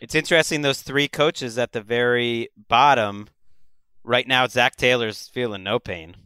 [0.00, 3.28] It's interesting those three coaches at the very bottom.
[4.10, 6.16] Right now, Zac Taylor's feeling no pain.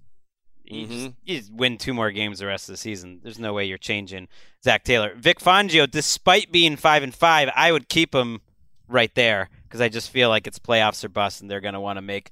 [0.64, 1.10] You, just, mm-hmm.
[1.26, 3.20] you just win two more games the rest of the season.
[3.22, 4.28] There's no way you're changing
[4.64, 5.12] Zac Taylor.
[5.14, 8.40] Vic Fangio, despite being five and five, I would keep him
[8.88, 11.80] right there because I just feel like it's playoffs or bust, and they're going to
[11.80, 12.30] want to make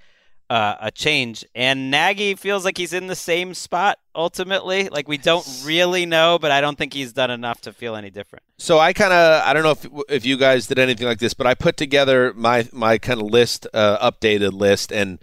[0.53, 1.47] uh, a change.
[1.55, 4.91] And Nagy feels like he's in the same spot ultimately.
[4.91, 8.11] Like we don't really know, but I don't think he's done enough to feel any
[8.11, 8.43] different.
[8.59, 11.33] so I kind of I don't know if if you guys did anything like this,
[11.33, 15.19] but I put together my my kind of list, uh, updated list, and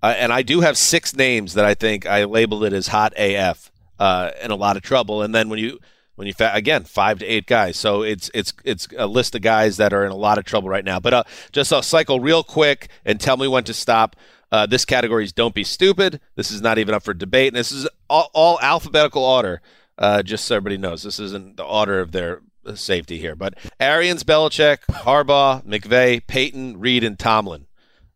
[0.00, 3.12] uh, and I do have six names that I think I labeled it as hot
[3.16, 5.22] AF uh, in a lot of trouble.
[5.22, 5.80] And then when you
[6.14, 9.42] when you fa- again five to eight guys, so it's it's it's a list of
[9.42, 11.00] guys that are in a lot of trouble right now.
[11.00, 14.14] But uh, just I'll cycle real quick and tell me when to stop.
[14.52, 16.20] Uh, this category is don't be stupid.
[16.36, 17.48] This is not even up for debate.
[17.48, 19.60] And this is all, all alphabetical order.
[19.98, 23.34] Uh, just so everybody knows, this isn't the order of their uh, safety here.
[23.34, 27.66] But Arians, Belichick, Harbaugh, McVay, Payton, Reid, and Tomlin.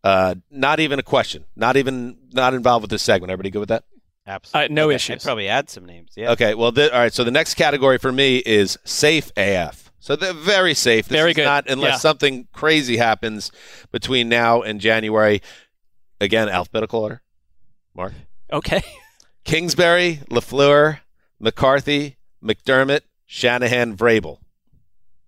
[0.05, 1.44] Uh, not even a question.
[1.57, 3.31] Not even not involved with this segment.
[3.31, 3.85] Everybody good with that?
[4.27, 4.70] Absolutely.
[4.70, 5.25] Uh, no Okay, issues.
[5.25, 6.12] I'd probably add some names.
[6.16, 6.33] Yeah.
[6.33, 6.55] Okay.
[6.55, 7.12] Well, th- all right.
[7.12, 9.90] So the next category for me is safe AF.
[10.01, 11.09] So they're very safe.
[11.09, 11.44] This Very is good.
[11.44, 11.99] Not unless Yeah.
[11.99, 13.51] something crazy happens
[13.90, 15.42] between now and January.
[16.21, 17.23] Again, alphabetical order.
[17.95, 18.13] Mark.
[18.53, 18.83] Okay.
[19.45, 21.01] Kingsbury, Lafleur,
[21.41, 24.39] McCarthy, McDermott, Shanahan, Vrabel.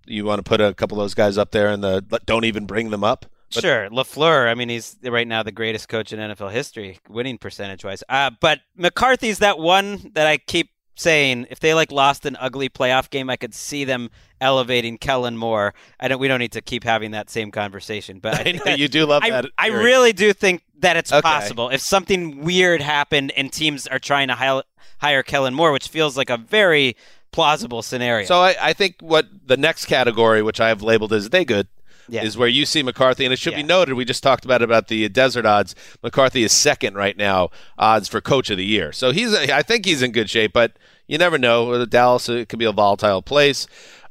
[0.07, 2.67] You want to put a couple of those guys up there and the don't even
[2.67, 3.27] bring them up.
[3.55, 4.49] But- sure, Lafleur.
[4.49, 8.03] I mean, he's right now the greatest coach in NFL history, winning percentage wise.
[8.09, 11.47] Uh, but McCarthy's that one that I keep saying.
[11.51, 15.73] If they like lost an ugly playoff game, I could see them elevating Kellen Moore.
[16.01, 16.19] I don't.
[16.19, 18.19] We don't need to keep having that same conversation.
[18.19, 19.47] But I, I think know that- you do love I, that.
[19.57, 19.85] I theory.
[19.85, 21.21] really do think that it's Okay.
[21.23, 21.69] possible.
[21.71, 24.63] If something weird happened and teams are trying to hire,
[25.01, 26.97] hire Kellen Moore, which feels like a very
[27.33, 28.27] plausible scenario.
[28.27, 31.69] So I, I think what the next category, which I have labeled as they good,
[32.09, 32.23] Yeah.
[32.25, 33.95] is where you see McCarthy, and it should be noted.
[33.95, 35.75] We just talked about about the desert odds.
[36.03, 39.85] McCarthy is second right now odds for Coach of the Year, so he's I think
[39.85, 40.53] he's in good shape.
[40.55, 41.85] But you never know.
[41.85, 43.67] Dallas it could be a volatile place.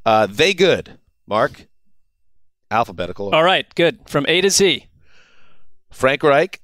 [0.05, 1.65] Uh, they good, Mark.
[2.69, 3.33] Alphabetical.
[3.33, 3.65] All right.
[3.75, 3.99] Good.
[4.09, 4.86] From A to Z.
[5.91, 6.61] Frank Reich,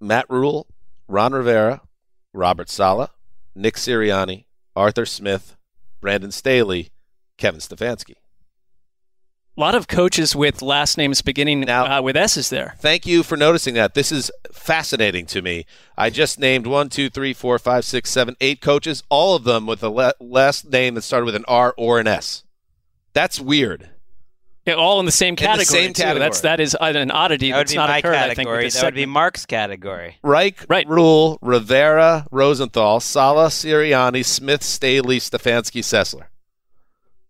[0.00, 0.66] Matt Rhule,
[1.08, 1.82] Ron Rivera,
[2.32, 3.10] Robert Saleh,
[3.54, 5.56] Nick Sirianni, Arthur Smith,
[6.00, 6.90] Brandon Staley,
[7.38, 8.14] Kevin Stefanski.
[9.56, 12.74] A lot of coaches with last names beginning Now- uh, with S's there.
[12.80, 13.94] Thank you for noticing that.
[13.94, 15.64] This is fascinating to me.
[15.96, 19.66] I just named one, two, three, four, five, six, seven, eight coaches, all of them
[19.66, 22.42] with a le- last name that started with an R or an S.
[23.12, 23.90] That's weird.
[24.66, 25.64] Yeah, all in the same the category.
[25.66, 26.20] same category.
[26.20, 28.14] That's that is uh, an oddity that would that's not my occurred.
[28.14, 28.56] I think, category.
[28.64, 29.04] with this That would be.
[29.06, 30.16] Mark's category.
[30.22, 30.88] Reich, Right.
[30.88, 36.24] Rhule, Rivera, Rosenthal, Saleh, Sirianni, Smith, Staley, Stefanski, Sessler.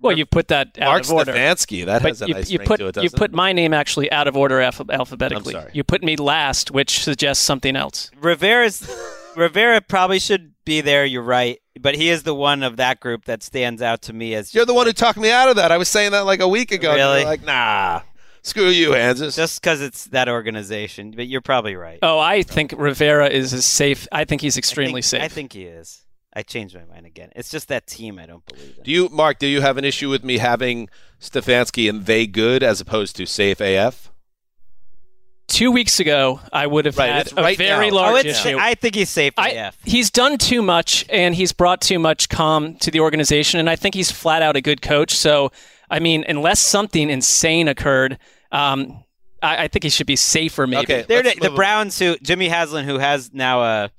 [0.01, 1.33] Well, you put that out Mark of order.
[1.33, 3.35] Stefanski, that But has a you, nice you ring put to it, you put it?
[3.35, 5.55] my name actually out of order alpha- alphabetically.
[5.57, 5.71] I'm sorry.
[5.75, 8.11] You put me last, which suggests something else.
[8.21, 8.87] Rivera's
[9.35, 11.05] Rivera probably should be there.
[11.07, 14.35] You're right, but he is the one of that group that stands out to me
[14.35, 15.73] as You're the one who talked me out of that.
[15.73, 16.91] I was saying that like a week ago.
[16.91, 17.25] and Really?
[17.25, 18.03] Like, nah.
[18.43, 19.37] Screw you, Hanzus.
[19.37, 21.13] just because it's that organization.
[21.13, 21.99] But you're probably right.
[22.03, 24.07] Oh, I think Rivera is as safe.
[24.13, 25.23] I think he's extremely I think, safe.
[25.23, 26.03] I think he is.
[26.37, 27.31] I changed my mind again.
[27.37, 28.83] It's just that team I don't believe in.
[28.85, 29.39] Do you, Mark?
[29.39, 30.89] Do you have an issue with me having
[31.21, 34.11] Stefanski and they good as opposed to safe AF?
[35.47, 37.97] Two weeks ago, I would have Right, had it's a right very now.
[37.97, 38.57] oh, large it's, issue.
[38.59, 42.77] I think he's safe I- he's done too much and he's brought too much calm
[42.77, 45.15] to the organization, and I think he's flat out a good coach.
[45.15, 45.53] So,
[45.91, 48.19] I mean, unless something insane occurred,
[48.53, 49.05] um,
[49.43, 50.67] I, I think he should be safer.
[50.67, 50.83] Maybe.
[50.85, 51.05] Okay.
[51.07, 53.91] They're the, the Browns who Jimmy Haslam, who has now a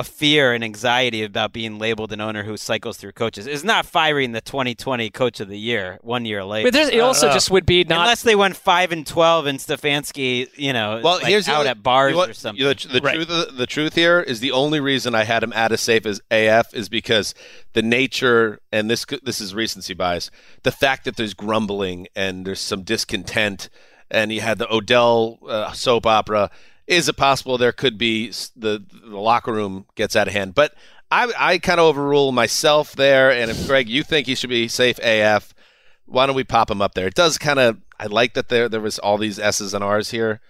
[0.00, 3.84] a fear and anxiety about being labeled an owner who cycles through coaches, is not
[3.84, 6.70] firing the 2020 Coach of the Year one year later.
[6.70, 8.00] But it also Uh, just would be not.
[8.00, 11.58] Unless they went five and twelve and Stefanski, you know, Well, like here's the out
[11.58, 12.58] only- at bars you know what- or something.
[12.60, 13.14] you know, the, the Right.
[13.16, 16.06] truth, the, the truth here is the only reason I had him at as safe
[16.06, 17.34] as AF is because
[17.74, 20.30] the nature and this this is recency bias.
[20.62, 23.68] The fact that there's grumbling and there's some discontent,
[24.10, 26.50] and you had the Odell uh, soap opera.
[26.90, 30.54] Is it possible there could be the the locker room gets out of hand?
[30.54, 30.74] But
[31.10, 33.30] I I kind of overrule myself there.
[33.30, 35.54] And if Greg, you think he should be safe AF,
[36.06, 37.06] why don't we pop him up there?
[37.06, 37.78] It does kind of.
[37.98, 40.40] I like that there there was all these S's and R's here.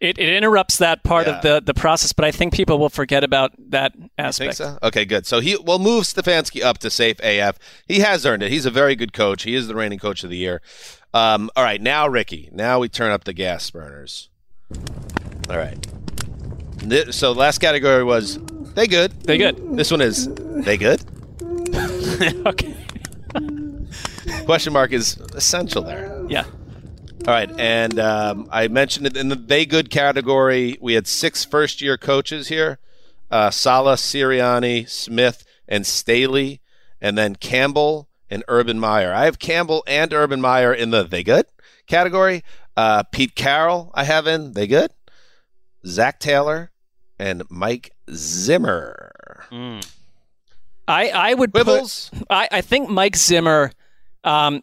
[0.00, 1.36] it, it interrupts that part Yeah.
[1.36, 4.56] of the, the process, but I think people will forget about that aspect.
[4.56, 4.78] so?
[4.82, 5.26] Okay, good.
[5.26, 7.56] So he will move Stefanski up to safe AF.
[7.86, 8.50] He has earned it.
[8.50, 9.44] He's a very good coach.
[9.44, 10.60] He is the reigning coach of the year.
[11.14, 12.48] Um, all right, now Ricky.
[12.52, 14.28] Now we turn up the gas burners.
[15.48, 15.78] All right.
[17.10, 18.38] So last category was
[18.74, 19.12] they good.
[19.22, 19.76] They good.
[19.76, 21.02] This one is they good.
[22.46, 22.74] okay.
[24.44, 26.24] Question mark is essential there.
[26.28, 26.44] Yeah.
[27.24, 30.76] All right, and um, I mentioned it in the they good category.
[30.80, 32.78] We had six first year coaches here:
[33.30, 36.60] uh, Saleh, Sirianni, Smith, and Staley,
[37.00, 39.12] and then Campbell and Urban Meyer.
[39.14, 41.46] I have Campbell and Urban Meyer in the they good
[41.86, 42.42] category.
[42.76, 44.90] Uh, Pete Carroll, I have in they good.
[45.86, 46.70] Zac Taylor
[47.18, 49.46] and Mike Zimmer.
[49.50, 49.86] Mm.
[50.88, 52.10] I, I would put, Wibbles.
[52.28, 53.72] I, I think Mike Zimmer
[54.24, 54.62] um,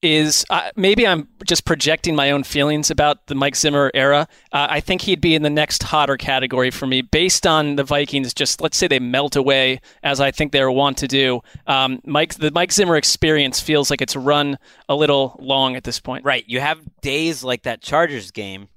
[0.00, 4.28] is uh, maybe I'm just projecting my own feelings about the Mike Zimmer era.
[4.52, 7.84] Uh, I think he'd be in the next hotter category for me, based on the
[7.84, 8.32] Vikings.
[8.32, 11.40] Just let's say they melt away as I think they're wont to do.
[11.66, 16.00] Um, Mike, the Mike Zimmer experience feels like it's run a little long at this
[16.00, 16.24] point.
[16.24, 16.44] Right.
[16.46, 18.68] You have days like that Chargers game,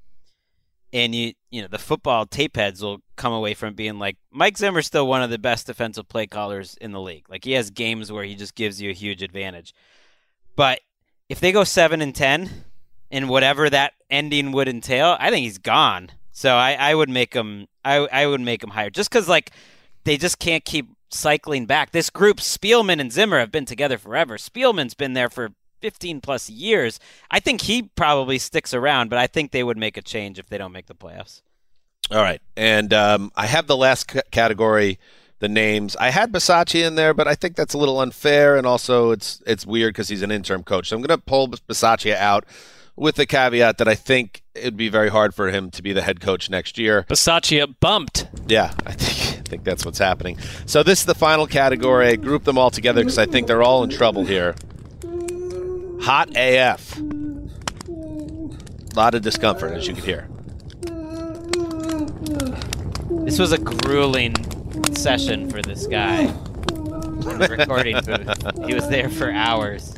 [0.92, 4.58] and you you know the football tape heads will come away from being like Mike
[4.58, 7.30] Zimmer's still one of the best defensive play callers in the league.
[7.30, 9.74] Like he has games where he just gives you a huge advantage.
[10.56, 10.80] But
[11.30, 12.66] if they go seven and ten,
[13.12, 16.12] and whatever that ending would entail, I think he's gone.
[16.32, 19.52] So I, I would make him I I would make him higher just because like
[20.06, 21.92] they just can't keep cycling back.
[21.92, 24.38] This group, Spielman and Zimmer, have been together forever.
[24.38, 25.50] Spielman's been there for
[25.82, 27.00] 15 plus years.
[27.30, 30.48] I think he probably sticks around, but I think they would make a change if
[30.48, 31.42] they don't make the playoffs.
[32.10, 35.00] All right, and um, I have the last c- category,
[35.40, 35.96] the names.
[35.96, 39.42] I had Bisaccia in there, but I think that's a little unfair, and also it's
[39.48, 40.90] it's weird because he's an interim coach.
[40.90, 42.46] So I'm going to pull Bisaccia out
[42.98, 46.02] with the caveat that I think it'd be very hard for him to be the
[46.02, 47.06] head coach next year.
[47.08, 48.28] Bisaccia bumped.
[48.48, 50.38] Yeah, I think I think that's what's happening.
[50.66, 52.08] So this is the final category.
[52.10, 54.56] I grouped them all together because I think they're all in trouble here.
[56.02, 56.98] Hot AF.
[56.98, 57.02] A
[58.96, 60.28] lot of discomfort, as you can hear.
[63.24, 64.34] This was a grueling
[64.96, 66.22] session for this guy
[66.74, 68.68] in the recording booth.
[68.68, 69.96] He was there for hours.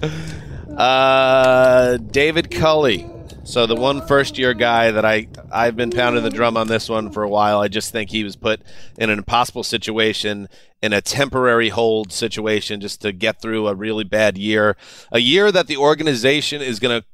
[0.78, 3.10] Uh, David Culley.
[3.46, 6.88] So the one first year guy that I I've been pounding the drum on this
[6.88, 7.60] one for a while.
[7.60, 8.62] I just think he was put
[8.98, 10.48] in an impossible situation,
[10.82, 14.78] in a temporary hold situation, just to get through a really bad year,
[15.12, 17.06] a year that the organization is going to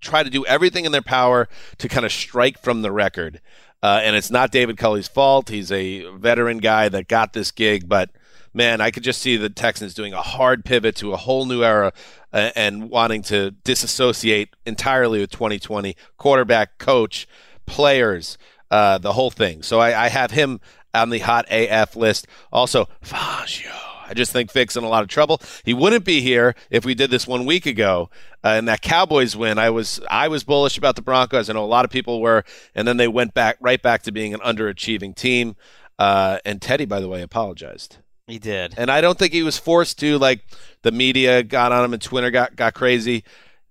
[0.00, 3.42] try to do everything in their power to kind of strike from the record.
[3.82, 5.50] Uh, and it's not David Culley's fault.
[5.50, 8.10] He's a veteran guy that got this gig, but
[8.56, 11.62] man, I could just see the Texans doing a hard pivot to a whole new
[11.62, 11.92] era
[12.32, 17.28] uh, and wanting to disassociate entirely with 2020 quarterback, coach,
[17.66, 18.38] players,
[18.70, 19.62] uh, the whole thing.
[19.62, 20.60] So I, I have him
[20.94, 22.26] on the hot AF list.
[22.50, 23.72] Also, Fangio.
[24.08, 25.42] I just think Vic's in a lot of trouble.
[25.64, 28.08] He wouldn't be here if we did this one week ago.
[28.42, 31.50] Uh, and that Cowboys win, I was I was bullish about the Broncos.
[31.50, 32.44] I know a lot of people were,
[32.74, 35.56] and then they went back right back to being an underachieving team.
[35.98, 37.98] Uh, and Teddy, by the way, apologized.
[38.26, 38.74] He did.
[38.76, 40.18] And I don't think he was forced to.
[40.18, 40.44] Like
[40.82, 43.24] the media got on him and Twitter got got crazy.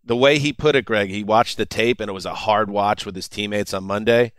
[0.03, 2.69] The way he put it, Greg, he watched the tape and it was a hard
[2.69, 4.33] watch with his teammates on Monday,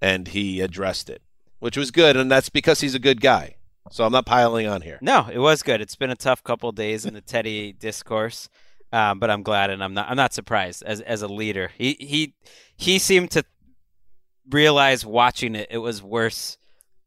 [0.00, 1.22] and he addressed it,
[1.58, 2.16] which was good.
[2.16, 3.56] And that's because he's a good guy.
[3.90, 4.98] So I'm not piling on here.
[5.00, 5.80] No, it was good.
[5.80, 8.48] It's been a tough couple days in the Teddy discourse,
[8.92, 10.10] um, but I'm glad and I'm not.
[10.10, 11.70] I'm not surprised as as a leader.
[11.76, 12.34] He he
[12.76, 13.44] he seemed to
[14.48, 16.56] realize watching it it was worse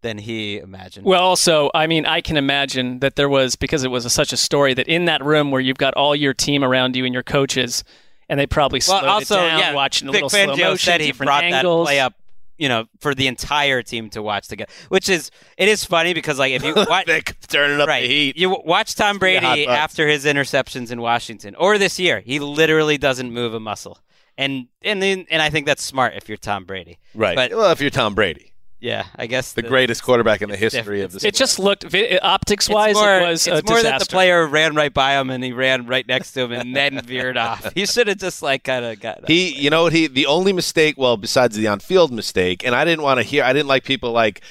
[0.01, 1.05] than he imagined.
[1.05, 4.33] Well, also, I mean, I can imagine that there was because it was a, such
[4.33, 7.13] a story that in that room where you've got all your team around you and
[7.13, 7.83] your coaches,
[8.29, 10.77] and they probably slowed well, also, it down, yeah, watching a Vic little slow motion,
[10.77, 11.87] said he different brought angles.
[11.87, 12.13] that play up,
[12.57, 14.71] you know, for the entire team to watch together.
[14.89, 18.07] Which is it is funny because like if you watch, Vic turning up right, the
[18.07, 18.37] heat.
[18.37, 22.21] you watch Tom be a hot Brady after his interceptions in Washington or this year,
[22.21, 23.99] he literally doesn't move a muscle.
[24.37, 26.97] And and then and I think that's smart if you're Tom Brady.
[27.13, 27.35] Right.
[27.35, 31.01] But well, if you're Tom Brady, yeah, I guess the greatest quarterback in the history
[31.01, 31.85] of the It just looked
[32.21, 35.19] optics wise, it's more, it was it's a more that the player ran right by
[35.19, 37.73] him and he ran right next to him and then veered off.
[37.79, 39.93] He should have just like kind of got He, you know what?
[39.93, 43.43] He the only mistake, well, besides the on-field mistake, and I didn't want to hear.
[43.43, 44.41] I didn't like people like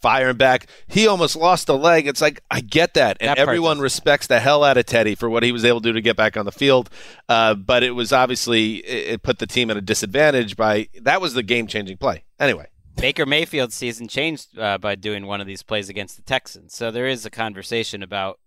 [0.00, 0.66] firing back.
[0.86, 2.06] He almost lost a leg.
[2.06, 5.28] It's like I get that, and That everyone respects the hell out of Teddy for
[5.28, 6.90] what he was able to do to get back on the field.
[7.28, 11.20] Uh, but it was obviously it, it put the team at a disadvantage by that
[11.20, 12.24] was the game-changing play.
[12.38, 12.66] Anyway,
[13.00, 16.74] Baker Mayfield's season changed uh, by doing one of these plays against the Texans.
[16.74, 18.38] So there is a conversation about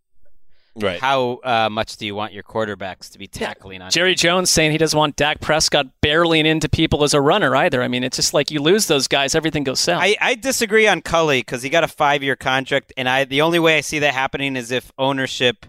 [0.76, 1.00] right.
[1.00, 3.92] how uh, much do you want your quarterbacks to be tackling on.
[3.92, 7.82] Jerry Jones saying he doesn't want Dak Prescott barreling into people as a runner either.
[7.82, 10.02] I mean, it's just like you lose those guys, everything goes south.
[10.02, 13.42] I, I disagree on Culley because he got a five year contract, and I the
[13.42, 15.66] only way I see that happening is if ownership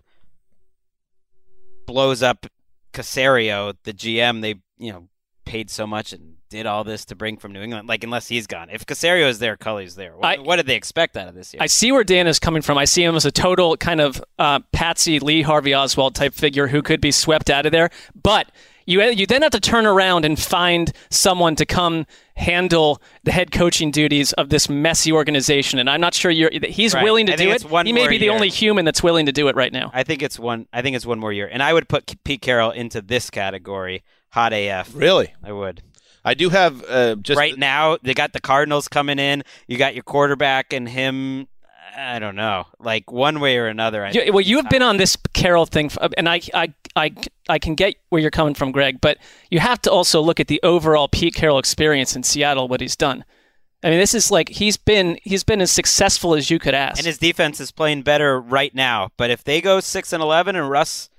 [1.87, 2.47] blows up
[2.93, 4.43] Caserio, the GM.
[4.43, 5.09] They you know
[5.45, 7.89] paid so much and did all this to bring from New England.
[7.89, 10.17] Like unless he's gone, if Caserio is there, Culley's there.
[10.17, 11.63] What, I- what did they expect out of this year?
[11.63, 12.79] I see where Dan is coming from.
[12.79, 16.69] I see him as a total kind of uh, Patsy Lee Harvey Oswald type figure
[16.69, 17.91] who could be swept out of there.
[18.15, 18.53] But
[18.87, 23.53] you you then have to turn around and find someone to come handle the head
[23.53, 25.79] coaching duties of this messy organization.
[25.79, 27.05] And I'm not sure you're, he's Right.
[27.05, 27.63] willing to do it.
[27.63, 28.35] one He may be the year.
[28.35, 29.91] only human that's willing to do it right now.
[29.95, 30.67] I think it's one.
[30.73, 34.03] I think it's one more year, and I would put Pete Carroll into this category,
[34.31, 34.91] hot AF.
[34.95, 35.83] Really, I would.
[36.25, 39.43] I do have uh, just right now, they got the Cardinals coming in.
[39.67, 41.49] You got your quarterback and him.
[41.95, 44.03] I don't know, like one way or another.
[44.07, 47.13] I You- well, you have been on this Carroll thing, f- and I, I, I,
[47.51, 48.99] I can get where you're coming from, Greg.
[49.01, 49.19] But
[49.51, 52.67] you have to also look at the overall Pete Carroll experience in Seattle.
[52.67, 53.25] What he's done.
[53.85, 56.99] I mean, this is like he's been he's been as successful as you could ask.
[56.99, 59.11] and his defense is playing better right now.
[59.19, 61.11] But if they go six and eleven and Russ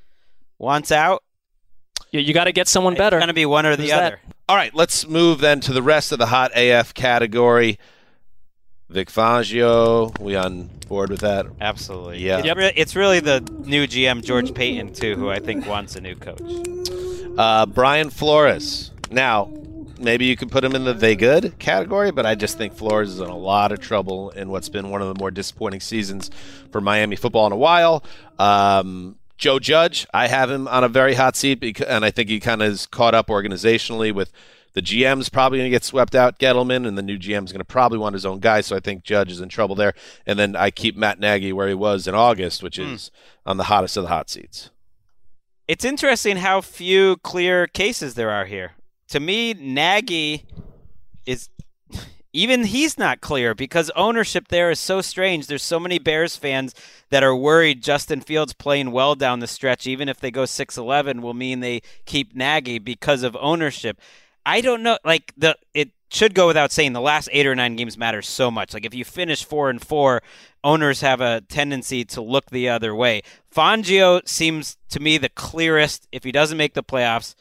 [0.57, 1.21] wants out,
[2.11, 3.17] you, you got to get someone better.
[3.17, 4.03] It's going to be one or the Who's that?
[4.13, 4.19] other.
[4.49, 7.79] All right, let's move then to the rest of the hot AF category.
[8.89, 11.45] Vic Fangio, we on board with that?
[11.61, 12.19] Absolutely.
[12.19, 12.39] Yeah.
[12.39, 16.01] It's, re- it's really the new GM George Paton too, who I think wants a
[16.01, 16.41] new coach.
[17.37, 18.91] Uh, Brian Flores.
[19.09, 19.49] Now,
[19.97, 23.09] maybe you could put him in the they good category, but I just think Flores
[23.11, 26.29] is in a lot of trouble in what's been one of the more disappointing seasons
[26.71, 28.03] for Miami football in a while.
[28.37, 32.29] Um, Joe Judge, I have him on a very hot seat, because, and I think
[32.29, 34.31] he kind of is caught up organizationally with
[34.73, 37.65] the GM's probably going to get swept out, Gettleman, and the new GM's going to
[37.65, 38.61] probably want his own guy.
[38.61, 39.93] So I think Judge is in trouble there.
[40.25, 42.93] And then I keep Matt Nagy where he was in August, which hmm.
[42.93, 43.11] is
[43.45, 44.71] on the hottest of the hot seats.
[45.67, 48.73] It's interesting how few clear cases there are here.
[49.09, 50.45] To me, Nagy
[51.25, 51.49] is
[52.33, 55.45] even he's not clear because ownership there is so strange.
[55.45, 56.73] There's so many Bears fans
[57.09, 61.21] that are worried Justin Fields playing well down the stretch, even if they go 6-11,
[61.21, 63.99] will mean they keep Nagy because of ownership.
[64.45, 64.97] I don't know.
[65.05, 68.51] Like the it should go without saying the last eight or nine games matter so
[68.51, 68.73] much.
[68.73, 70.21] Like if you finish four and four,
[70.63, 73.21] owners have a tendency to look the other way.
[73.53, 76.07] Fangio seems to me the clearest.
[76.11, 77.35] If he doesn't make the playoffs,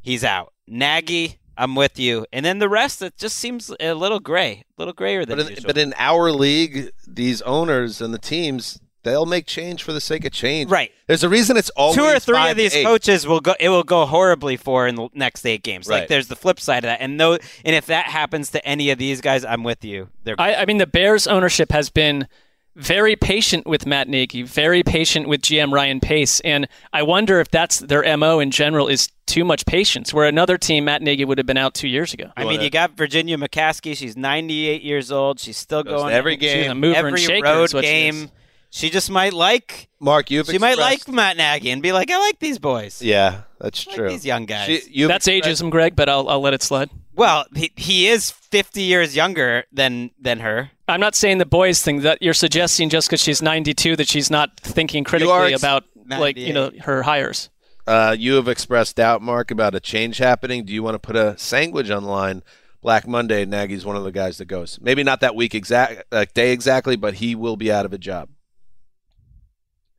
[0.00, 0.52] he's out.
[0.66, 2.26] Nagy, I'm with you.
[2.32, 5.46] And then the rest, it just seems a little gray, a little grayer than But
[5.46, 5.66] in, usual.
[5.66, 10.24] but in our league, these owners and the teams, they'll make change for the sake
[10.24, 10.70] of change.
[10.70, 10.90] Right.
[11.06, 12.84] There's a reason it's always Two or three five of these eight.
[12.84, 13.54] coaches will go.
[13.60, 15.88] It will go horribly for in the next eight games.
[15.88, 18.90] Like there's the flip side of that, and no, and if that happens to any
[18.90, 20.08] of these guys, I'm with you.
[20.24, 22.26] They're I, I mean, the Bears ownership has been
[22.76, 27.50] very patient with Matt Nagy, very patient with GM Ryan Pace, and I wonder if
[27.50, 30.12] that's their mo in general is too much patience.
[30.14, 32.30] Where another team, Matt Nagy would have been out two years ago.
[32.36, 33.96] I mean, you got Virginia McCaskey.
[33.96, 35.40] She's 98 years old.
[35.40, 36.62] She's still Goes going every game.
[36.64, 38.14] She's a mover and every shaker road is what she game.
[38.24, 38.30] is.
[38.70, 39.88] She just might like.
[40.00, 43.00] Mark, you've She might like Matt Nagy and be like, I like these boys.
[43.00, 44.08] Yeah, that's I like true.
[44.10, 44.66] these young guys.
[44.66, 46.90] She- That's expressed- ageism, Greg, but I'll, I'll let it slide.
[47.16, 50.70] Well, he, he is 50 years younger than than her.
[50.86, 54.30] I'm not saying the boys thing that you're suggesting just because she's 92 that she's
[54.30, 57.48] not thinking critically ex- about like you know her hires.
[57.86, 60.64] Uh, you have expressed doubt, Mark, about a change happening.
[60.64, 62.42] Do you want to put a sandwich on the line?
[62.82, 64.78] Black Monday, Nagy's one of the guys that goes.
[64.80, 67.98] Maybe not that week exact uh, day exactly, but he will be out of a
[67.98, 68.28] job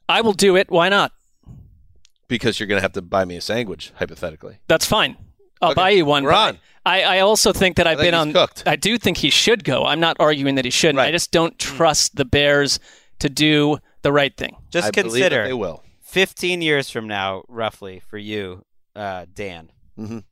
[0.07, 0.70] I will do it.
[0.70, 1.11] Why not?
[2.30, 4.59] because you're going to have to buy me a sandwich, hypothetically.
[4.68, 5.15] That's fine.
[5.61, 6.24] I'll Okay, buy you one.
[6.26, 6.59] we're on.
[6.88, 8.47] I, I also think that I've think been he's on.
[8.47, 8.63] cooked.
[8.65, 9.83] I do think he should go.
[9.85, 10.99] I'm not arguing that he shouldn't.
[10.99, 12.79] I just don't trust the Bears
[13.19, 14.55] to do the right thing.
[14.71, 15.83] Just I consider they will.
[16.03, 18.63] 15 years from now, roughly, for you,
[18.95, 19.71] uh, Dan.
[19.99, 20.23] Mhm.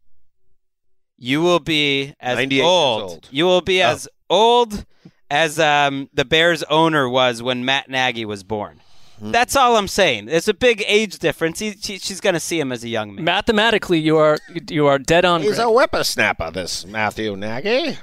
[1.18, 3.02] You will be as old.
[3.12, 3.28] old.
[3.32, 3.88] You will be Oh.
[3.90, 4.86] as old
[5.30, 8.82] as um, the Bears owner was when Matt Nagy was born.
[9.20, 9.32] Hmm.
[9.32, 10.26] That's all I'm saying.
[10.26, 11.60] There's a big age difference.
[11.60, 13.24] He, she, she's going to see him as a young man.
[13.24, 14.38] Mathematically, you are
[14.70, 15.42] you are dead on.
[15.42, 15.68] He's Greg.
[15.68, 17.98] a whippersnapper, this Matthew Nagy.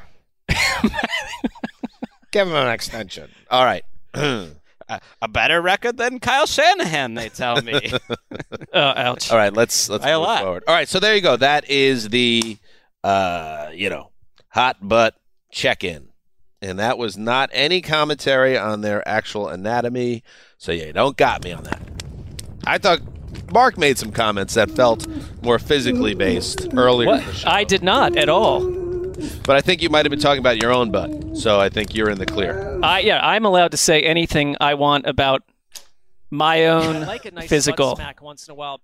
[2.33, 3.31] Give him an extension.
[3.51, 3.85] All right.
[4.15, 4.51] a,
[5.21, 7.93] a better record than Kyle Shanahan, they tell me.
[8.73, 9.31] Uh, ouch.
[9.31, 10.65] All right, let's let's By move forward.
[10.67, 11.37] All right, so there you go.
[11.37, 12.57] That is the
[13.05, 14.11] uh, you know,
[14.49, 15.15] hot butt
[15.51, 16.09] check-in.
[16.61, 20.23] And that was not any commentary on their actual anatomy.
[20.63, 21.83] So yeah, you don't got me on that.
[22.65, 23.01] I thought
[23.51, 25.09] Mark made some comments that felt
[25.43, 27.21] more physically based earlier What?
[27.23, 27.49] in the show.
[27.49, 28.65] I did not at all.
[29.45, 31.37] But I think you might have been talking about your own butt.
[31.37, 32.79] So I think you're in the clear.
[32.81, 35.43] I yeah, I'm allowed to say anything I want about
[36.31, 37.09] my own
[37.49, 37.97] physical.
[37.97, 38.81] smack once in a while.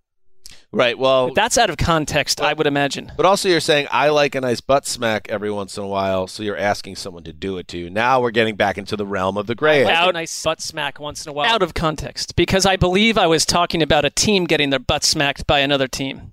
[0.70, 0.98] Right.
[0.98, 3.10] Well, If that's out of context, I would imagine.
[3.16, 6.26] But also, you're saying I like a nice butt smack every once in a while,
[6.26, 7.88] so you're asking someone to do it to you.
[7.88, 9.84] Now we're getting back into the realm of the gray.
[9.84, 10.10] Like area.
[10.10, 11.50] a nice butt smack once in a while.
[11.50, 15.04] Out of context, because I believe I was talking about a team getting their butt
[15.04, 16.32] smacked by another team.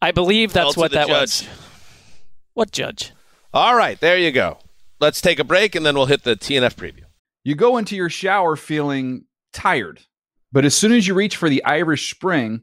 [0.00, 1.20] I believe that's Tell what that judge.
[1.20, 1.48] was.
[2.54, 3.12] What judge?
[3.54, 4.58] All right, there you go.
[4.98, 7.04] Let's take a break, and then we'll hit the TNF preview.
[7.44, 10.00] You go into your shower feeling tired,
[10.50, 12.62] but as soon as you reach for the Irish Spring,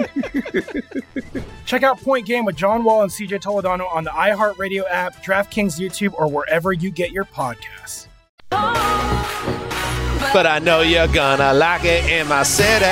[1.65, 5.79] Check out Point Game with John Wall and CJ Toledano on the iHeartRadio app, DraftKings
[5.79, 8.07] YouTube, or wherever you get your podcasts.
[10.33, 12.85] But I know you're gonna like it in my city.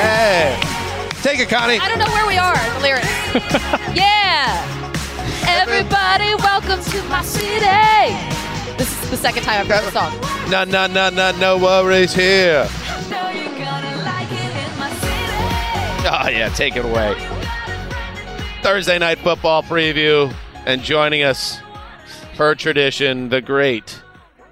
[1.22, 1.80] Take it, Connie.
[1.80, 2.56] I don't know where we are.
[2.76, 3.08] The lyrics.
[3.96, 4.66] yeah.
[5.48, 8.16] Everybody, welcome to my city.
[8.78, 10.14] This is the second time I've heard the song.
[10.50, 12.68] No, no, no, no, no worries here.
[16.12, 17.39] Oh yeah, take it away.
[18.62, 20.34] Thursday night football preview,
[20.66, 21.60] and joining us,
[22.36, 24.02] per tradition, the great.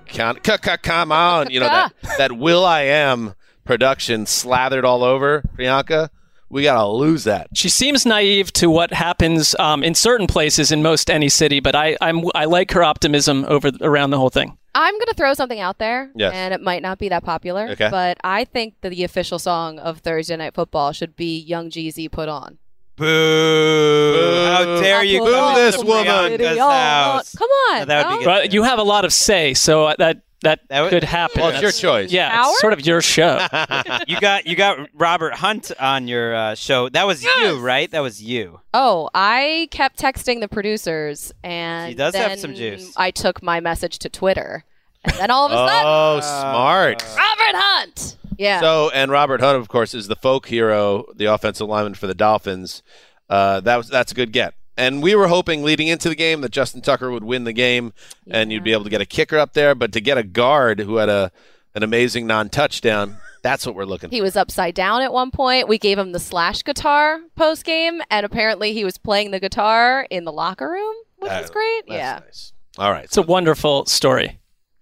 [0.07, 3.33] Con- c- c- come on, you know that that Will I Am
[3.65, 6.09] production slathered all over Priyanka.
[6.49, 7.47] We gotta lose that.
[7.53, 11.75] She seems naive to what happens um, in certain places in most any city, but
[11.75, 14.57] I I'm, I like her optimism over around the whole thing.
[14.73, 16.33] I'm going to throw something out there, Yes.
[16.35, 17.89] and it might not be that popular, Okay.
[17.89, 22.09] but I think that the official song of Thursday Night Football should be Young Jeezy
[22.11, 22.59] Put On.
[22.97, 24.47] Boo!
[24.51, 26.05] How dare you Boo come this woman.
[26.05, 27.35] Priyanka's house?
[27.35, 27.87] Come on.
[27.87, 28.25] that would be good.
[28.25, 31.41] But you have a lot of say, so that that, That would- could happen.
[31.41, 32.11] Well, it's your choice.
[32.11, 32.51] Yeah, Howard?
[32.51, 33.39] it's sort of your show.
[34.07, 36.89] you got you got Robert Hunt on your uh, show.
[36.89, 37.89] That was you, right?
[37.89, 38.59] That was you.
[38.73, 42.93] Oh, I kept texting the producers, and He does have then some juice.
[42.97, 44.63] I took my message to Twitter,
[45.03, 47.03] and then all of a sudden, Oh, smart.
[47.03, 48.17] Robert Hunt.
[48.37, 48.59] Yeah.
[48.61, 52.15] So, and Robert Hunt, of course, is the folk hero, the offensive lineman for the
[52.15, 52.83] Dolphins.
[53.29, 54.53] Uh, that was that's a good get.
[54.77, 57.93] And we were hoping leading into the game that Justin Tucker would win the game,
[58.29, 59.73] and you'd be able to get a kicker up there.
[59.73, 61.31] But to get a guard who had a
[61.73, 64.09] an amazing non-touchdown, that's what we're looking.
[64.09, 64.15] For.
[64.15, 65.67] He was upside down at one point.
[65.67, 70.07] We gave him the slash guitar post game, and apparently he was playing the guitar
[70.09, 71.83] in the locker room, which Uh, was great.
[71.87, 72.53] that's Yeah, nice.
[72.77, 73.03] All right.
[73.05, 74.39] It's a wonderful story.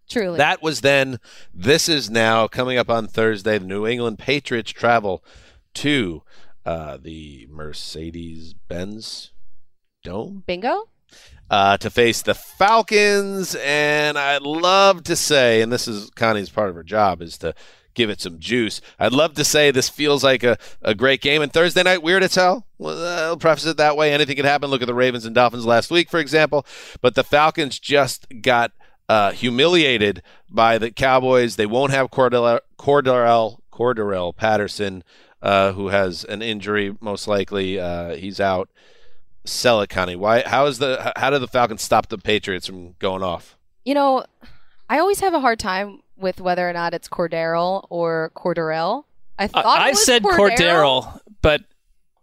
[0.09, 0.37] Truly.
[0.37, 1.19] That was then.
[1.53, 3.57] This is now coming up on Thursday.
[3.57, 5.23] The New England Patriots travel
[5.75, 6.23] to
[6.65, 9.31] uh, the Mercedes Benz
[10.03, 10.89] Dome Bingo.
[11.49, 13.55] uh, to face the Falcons.
[13.63, 17.53] And I'd love to say, and this is Connie's part of her job, is to
[17.93, 18.81] give it some juice.
[18.99, 21.41] I'd love to say this feels like a, a great game.
[21.41, 22.65] And Thursday night, weird as hell.
[22.77, 24.13] Well, I'll preface it that way.
[24.13, 24.69] Anything could happen.
[24.69, 26.65] Look at the Ravens and Dolphins last week, for example.
[27.01, 28.71] But the Falcons just got
[29.09, 31.55] uh, humiliated by the Cowboys.
[31.55, 35.03] They won't have Cordell, Cordarrelle, Cordarrelle Patterson,
[35.41, 37.79] uh, who has an injury, most likely.
[37.79, 38.69] Uh, he's out.
[39.43, 40.15] Sell it, Connie.
[40.15, 40.41] Why?
[40.41, 41.13] How is the?
[41.17, 43.55] How did the Falcons stop the Patriots from going off?
[43.83, 44.25] You know,
[44.89, 49.03] I always have a hard time with whether or not it's Cordero or Corderell.
[49.37, 51.61] I I, thought I it was said Cordero, Cordero, but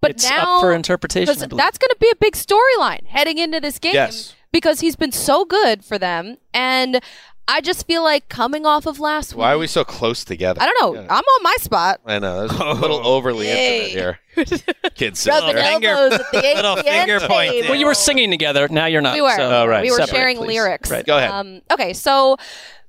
[0.00, 1.26] but it's now up for interpretation.
[1.32, 1.58] because I believe.
[1.62, 4.34] that's going to be a big storyline heading into this game Yes.
[4.52, 7.00] Because he's been so good for them, and
[7.48, 9.38] I just feel like coming off of last week.
[9.40, 10.62] Why are we so close together?
[10.62, 11.00] I don't know.
[11.02, 11.06] Yeah.
[11.10, 12.00] I'm on my spot.
[12.06, 12.46] I know.
[12.46, 13.90] That's a little overly Yay.
[13.90, 14.18] intimate here.
[14.94, 17.68] Kids sitting Rubbing finger- elbows at the little finger point table.
[17.70, 18.68] well, you were singing together.
[18.68, 19.14] Now you're not.
[19.14, 19.34] We were.
[19.34, 19.82] so- Oh, right.
[19.82, 20.46] We were Separate, sharing please.
[20.48, 20.90] lyrics.
[20.90, 21.04] Right.
[21.04, 21.30] Go ahead.
[21.30, 22.36] Um, okay, so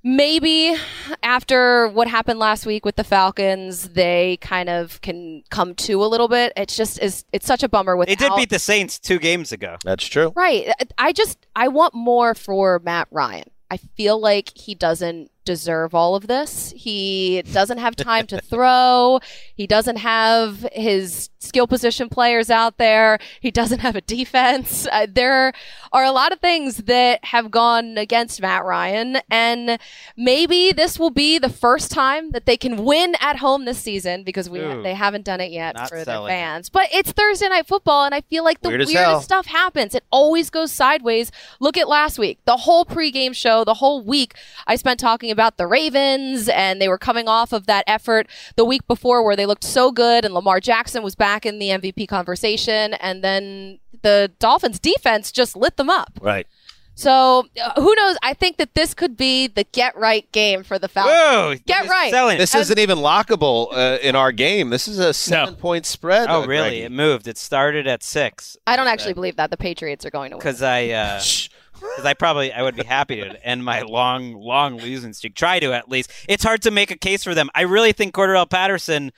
[0.04, 0.76] maybe
[1.22, 6.06] after what happened last week with the Falcons, they kind of can come to a
[6.06, 6.54] little bit.
[6.56, 9.52] It's just is it's such a bummer with They did beat the Saints two games
[9.52, 9.78] ago.
[9.84, 10.34] That's true.
[10.36, 10.70] right.
[10.98, 13.50] I just I want more for Matt Ryan.
[13.72, 16.72] I feel like he doesn't deserve all of this.
[16.76, 19.20] He doesn't have time to throw.
[19.56, 23.20] He doesn't have his skill position players out there.
[23.40, 24.88] He doesn't have a defense.
[24.92, 25.54] Uh, there
[25.92, 29.80] are a lot of things that have gone against Matt Ryan, and
[30.18, 34.24] maybe this will be the first time that they can win at home this season
[34.24, 34.82] because we Ooh.
[34.82, 36.28] they haven't done it yet for their it.
[36.28, 36.70] fans.
[36.70, 39.94] But it's Thursday night football, and I feel like the Weird weirdest stuff happens.
[39.94, 41.32] It always goes sideways.
[41.60, 42.40] Look at last week.
[42.46, 44.34] The whole pregame show, the whole week,
[44.66, 48.66] I spent talking about the Ravens, and they were coming off of that effort the
[48.66, 52.08] week before where they looked so good, and Lamar Jackson was back in the MVP
[52.08, 56.20] conversation, and then the Dolphins defense just lit them up.
[56.22, 56.48] Right.
[56.96, 58.18] So uh, who knows?
[58.22, 61.16] I think that this could be the get right game for the Falcons.
[61.16, 61.56] Whoa!
[61.66, 62.12] Get right.
[62.12, 62.38] Selling.
[62.38, 64.70] This And- isn't even lockable uh, in our game.
[64.70, 66.30] This is a seven-point spread.
[66.30, 66.70] oh, uh, really?
[66.70, 66.82] Greggy.
[66.84, 67.28] It moved.
[67.28, 68.58] It started at six.
[68.68, 70.42] I don't actually believe that the Patriots are going to win.
[70.42, 70.86] because I
[71.74, 75.34] because I probably I would be happy to end my long long losing streak.
[75.34, 76.12] Try to at least.
[76.30, 77.50] It's hard to make a case for them.
[77.56, 79.12] I really think Cordell Patterson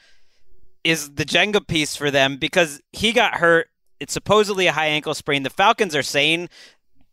[0.85, 3.67] is the Jenga piece for them because he got hurt.
[3.99, 5.43] It's supposedly a high ankle sprain.
[5.43, 6.49] The Falcons are saying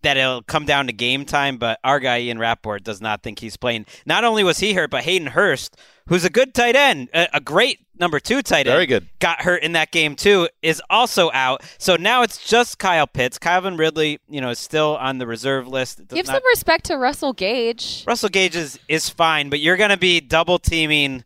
[0.03, 3.39] that it'll come down to game time, but our guy Ian Rapoport does not think
[3.39, 3.87] he's playing.
[4.05, 5.77] Not only was he hurt, but Hayden Hurst,
[6.09, 9.09] who's a good tight end, a, a great number two tight end, Very good.
[9.21, 11.63] got hurt in that game too, is also out.
[11.79, 13.39] So now it's just Kyle Pitts.
[13.39, 16.01] Calvin Ridley, you know, is still on the reserve list.
[16.09, 18.03] Give not- some respect to Russell Gage.
[18.07, 21.25] Russell Gage is, is fine, but you're going to be double teaming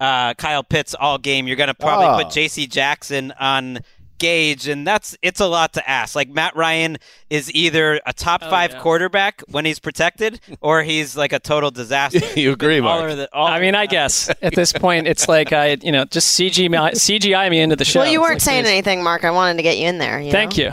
[0.00, 1.46] uh, Kyle Pitts all game.
[1.46, 2.24] You're going to probably Oh.
[2.24, 2.66] put J.C.
[2.66, 3.80] Jackson on
[4.18, 6.16] Gage, and that's it's a lot to ask.
[6.16, 6.96] Like Matt Ryan
[7.30, 8.80] is either a top Oh, five yeah.
[8.80, 12.18] quarterback when he's protected, or he's like a total disaster.
[12.40, 13.02] you agree, all Mark?
[13.12, 16.04] are the, all I mean, I guess at this point, it's like I, you know,
[16.04, 18.00] just CG, CGI me into the show.
[18.00, 18.72] Well, you weren't like saying this.
[18.72, 19.24] anything, Mark.
[19.24, 20.18] I wanted to get you in there.
[20.20, 20.64] you Thank know?
[20.64, 20.72] you.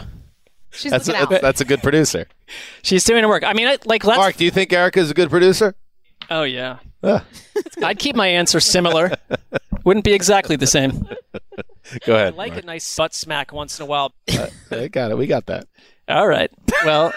[0.71, 1.30] She's That's a, out.
[1.30, 2.28] that's, that's a good producer.
[2.82, 3.43] She's doing her work.
[3.45, 4.17] I mean, I, like let's.
[4.17, 5.76] Mark, do you think Erica is a good producer?
[6.32, 6.80] Oh yeah.
[7.84, 9.12] I'd keep my answer similar.
[9.84, 10.91] Wouldn't be exactly the same.
[10.91, 12.10] Go ahead.
[12.10, 12.36] I ahead.
[12.36, 12.64] like Mark.
[12.64, 14.14] a nice butt smack once in a while.
[14.72, 15.18] I got it.
[15.18, 15.68] We got that.
[16.08, 16.51] All right.
[16.84, 17.14] Well,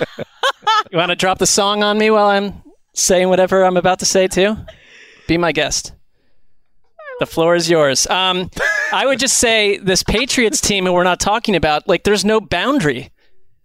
[0.90, 2.62] you want to drop the song on me while I'm
[2.94, 4.56] saying whatever I'm about to say too?
[5.26, 5.92] Be my guest.
[7.20, 8.06] The floor is yours.
[8.06, 8.50] Um,
[8.92, 12.40] I would just say this Patriots team, and we're not talking about, like there's no
[12.40, 13.10] boundary.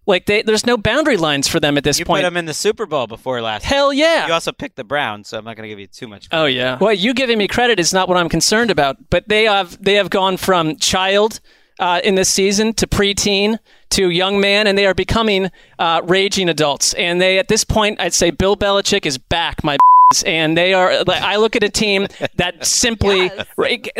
[0.05, 2.23] Like they, there's no boundary lines for them at this you point.
[2.23, 3.63] put him in the Super Bowl before last.
[3.63, 4.27] Hell yeah.
[4.27, 6.27] You also picked the Browns, so I'm not going to give you too much.
[6.31, 6.77] Oh yeah.
[6.79, 9.09] Well, you giving me credit is not what I'm concerned about.
[9.09, 11.39] But they have they have gone from child
[11.79, 13.59] uh, in this season to preteen
[13.91, 16.93] to young man, and they are becoming uh, raging adults.
[16.95, 19.77] And they, at this point, I'd say Bill Belichick is back, my
[20.25, 21.03] and they are.
[21.05, 23.31] like, I look at a team that simply.
[23.55, 23.91] Like,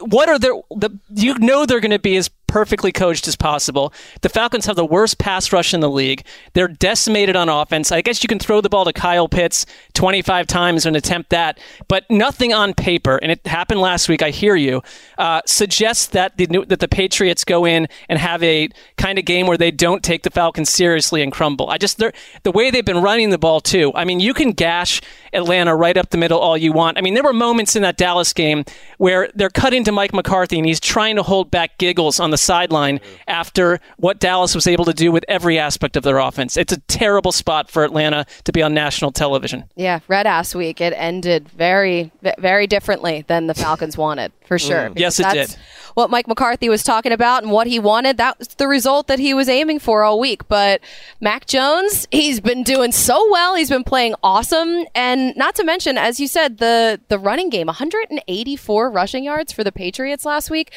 [0.00, 0.54] what are their?
[0.70, 3.92] The you know they're going to be as perfectly coached as possible.
[4.20, 6.24] The Falcons have the worst pass rush in the league.
[6.52, 7.92] They're decimated on offense.
[7.92, 11.58] I guess you can throw the ball to Kyle Pitts 25 times and attempt that,
[11.88, 13.16] but nothing on paper.
[13.16, 14.22] And it happened last week.
[14.22, 14.82] I hear you.
[15.18, 19.46] Uh, suggests that the that the Patriots go in and have a kind of game
[19.46, 21.68] where they don't take the Falcons seriously and crumble.
[21.68, 23.92] I just the way they've been running the ball too.
[23.94, 25.00] I mean, you can gash
[25.32, 26.98] Atlanta right up the middle all you want.
[26.98, 28.64] I mean, there were moments in that Dallas game
[28.98, 32.35] where they're cutting to Mike McCarthy and he's trying to hold back giggles on the
[32.38, 36.56] sideline after what Dallas was able to do with every aspect of their offense.
[36.56, 39.64] It's a terrible spot for Atlanta to be on national television.
[39.76, 40.80] Yeah, red ass week.
[40.80, 44.90] It ended very, very differently than the Falcons wanted, for sure.
[44.90, 44.98] Mm.
[44.98, 45.60] Yes, it That's did.
[45.94, 49.18] What Mike McCarthy was talking about and what he wanted, that was the result that
[49.18, 50.46] he was aiming for all week.
[50.46, 50.82] But
[51.20, 53.54] Mac Jones, he's been doing so well.
[53.54, 54.84] He's been playing awesome.
[54.94, 59.64] And not to mention, as you said, the, the running game 184 rushing yards for
[59.64, 60.70] the Patriots last week.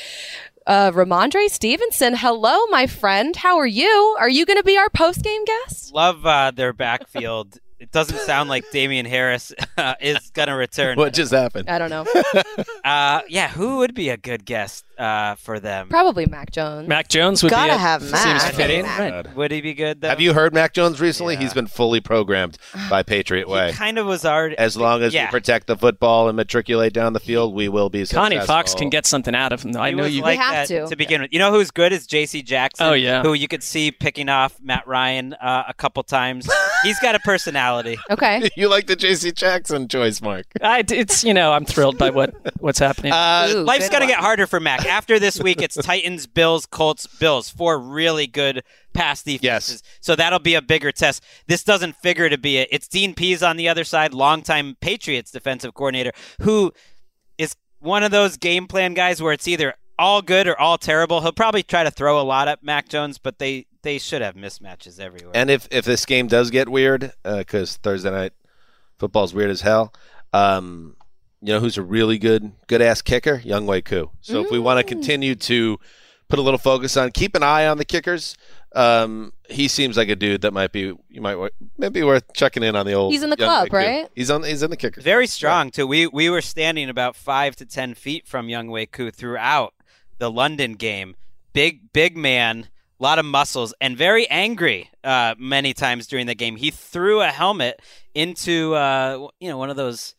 [0.69, 3.35] Uh, Rhamondre Stevenson, hello, my friend.
[3.35, 4.15] How are you?
[4.19, 5.91] Are you going to be our post game guest?
[5.95, 7.57] Love uh, their backfield.
[7.79, 10.95] It doesn't sound like Damien Harris uh, is going to return.
[10.95, 11.71] What just happened?
[11.71, 12.05] I don't know.
[12.85, 15.89] Uh, yeah, who would be a good guest uh, for them?
[15.89, 16.87] Probably Mac Jones.
[16.87, 18.53] Mac Jones would Gotta be a, have seems Mac.
[18.53, 18.83] fitting.
[18.85, 19.35] God.
[19.35, 20.09] Would he be good though?
[20.09, 21.35] Have you heard Mac Jones recently?
[21.35, 22.57] He's been fully programmed
[22.89, 23.71] by Patriot Way.
[23.71, 24.57] Kind of was already.
[24.57, 25.25] As long as yeah.
[25.27, 28.23] we protect the football and matriculate down the field, we will be successful.
[28.23, 29.81] Connie Fox can get something out of him, though.
[29.81, 30.21] I He know you.
[30.21, 30.95] like have to to.
[30.95, 31.31] begin with.
[31.33, 32.41] You know who's good is J.C.
[32.41, 32.85] Jackson.
[32.85, 33.21] Oh, yeah.
[33.21, 36.49] who you could see picking off Matt Ryan uh, a couple times.
[36.83, 37.97] He's got a personality.
[38.09, 38.49] Okay.
[38.55, 39.31] you like the J.C.
[39.31, 40.45] Jackson choice, Mark?
[40.61, 43.11] I, it's you know I'm thrilled by what what's happening.
[43.11, 44.09] Uh, Ooh, life's gonna one.
[44.09, 44.85] get harder for Mac.
[44.89, 47.49] After this week, it's Titans, Bills, Colts, Bills.
[47.49, 48.63] Four really good
[48.93, 49.83] pass defenses.
[50.01, 51.23] So that'll be a bigger test.
[51.47, 52.69] This doesn't figure to be it.
[52.71, 56.11] It's Dean Pees on the other side, longtime Patriots defensive coordinator,
[56.41, 56.73] who
[57.37, 61.21] is one of those game plan guys where it's either all good or all terrible.
[61.21, 64.35] He'll probably try to throw a lot at Mac Jones, but they they should have
[64.35, 65.31] mismatches everywhere.
[65.35, 68.33] And if if this game does get weird, because Thursday night
[68.97, 69.93] football's weird as hell,
[70.33, 70.95] um,
[71.41, 73.39] you know who's a really good good ass kicker?
[73.39, 74.11] Younghoe Koo.
[74.21, 75.77] So if we want to continue to
[76.27, 78.35] put a little focus on, keep an eye on the kickers.
[78.75, 82.61] Um, he seems like a dude that might be you might wa- maybe worth checking
[82.61, 83.11] in on the old.
[83.11, 83.77] He's in the Young club, Wei Koo.
[83.77, 84.09] right?
[84.15, 84.43] He's on.
[84.43, 85.01] He's in the kicker.
[85.01, 85.87] Very strong too.
[85.87, 89.73] We we were standing about five to ten feet from Younghoe Koo throughout
[90.19, 91.15] the London game.
[91.53, 92.67] Big big man,
[92.99, 94.91] a lot of muscles, and very angry.
[95.03, 97.81] Uh, many times during the game, he threw a helmet
[98.13, 100.13] into uh, you know one of those.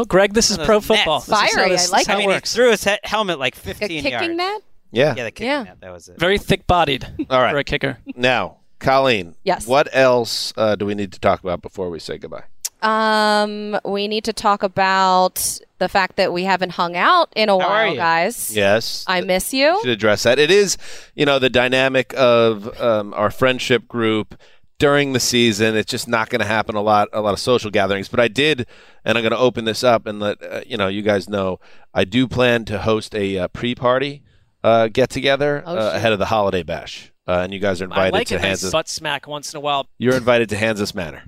[0.00, 1.18] Well, Greg, this is pro those football.
[1.18, 1.26] nets.
[1.26, 2.54] This is how Fiery, this- I this like is how I it mean, he works.
[2.54, 4.34] threw his he- helmet like A 15 kicking yards.
[4.36, 4.62] net?
[4.92, 5.14] Yeah.
[5.16, 5.62] Yeah, the kicking Yeah.
[5.64, 5.80] net.
[5.80, 6.18] That was it.
[6.18, 7.52] Very thick-bodied All right.
[7.52, 7.98] for a kicker.
[8.16, 9.34] Now, Colleen.
[9.44, 9.66] Yes.
[9.66, 12.44] What else uh, do we need to talk about before we say goodbye?
[12.82, 17.54] Um, we need to talk about the fact that we haven't hung out in a
[17.56, 17.96] are while, you?
[17.96, 18.56] guys.
[18.56, 19.04] Yes.
[19.06, 19.78] I miss you.
[19.82, 20.38] should address that.
[20.38, 20.78] It is,
[21.14, 24.34] you know, the dynamic of um, our friendship group
[24.80, 25.76] during the season.
[25.76, 28.08] It's just not going to happen a lot, a lot of social gatherings.
[28.08, 28.66] But I did,
[29.04, 31.60] and I'm going to open this up and let uh, you know, you guys know,
[31.94, 34.24] I do plan to host a uh, pre-party
[34.64, 37.84] uh, get together Oh, uh, ahead of the holiday bash, uh, and you guys are
[37.84, 39.86] I invited like to a nice butt smack once in a while.
[39.98, 41.22] You're invited to Hans's Manor,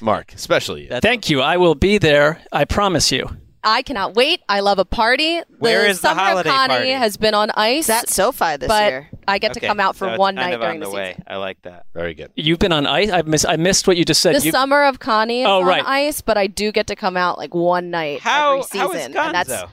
[0.00, 1.00] Mark, especially you.
[1.00, 1.40] Thank you.
[1.40, 2.40] I will be there.
[2.50, 3.28] I promise you.
[3.64, 4.42] I cannot wait.
[4.48, 5.40] I love a party.
[5.58, 6.90] Where the is the summer holiday of Connie party?
[6.90, 7.88] has been on ice.
[7.88, 9.10] It's at SoFi this but year.
[9.26, 10.80] I get to Okay, come out for so it's one kind night of during on
[10.80, 11.10] the, the way.
[11.12, 11.24] season.
[11.26, 11.86] I like that.
[11.94, 12.30] Very good.
[12.36, 13.10] You've been on ice.
[13.10, 13.44] I miss.
[13.44, 14.34] I missed what you just said.
[14.36, 15.84] The You- summer of Connie is Oh, on right.
[15.86, 18.92] ice, but I do get to come out like one night How every season, how
[18.92, 19.68] is and that's Gonzo?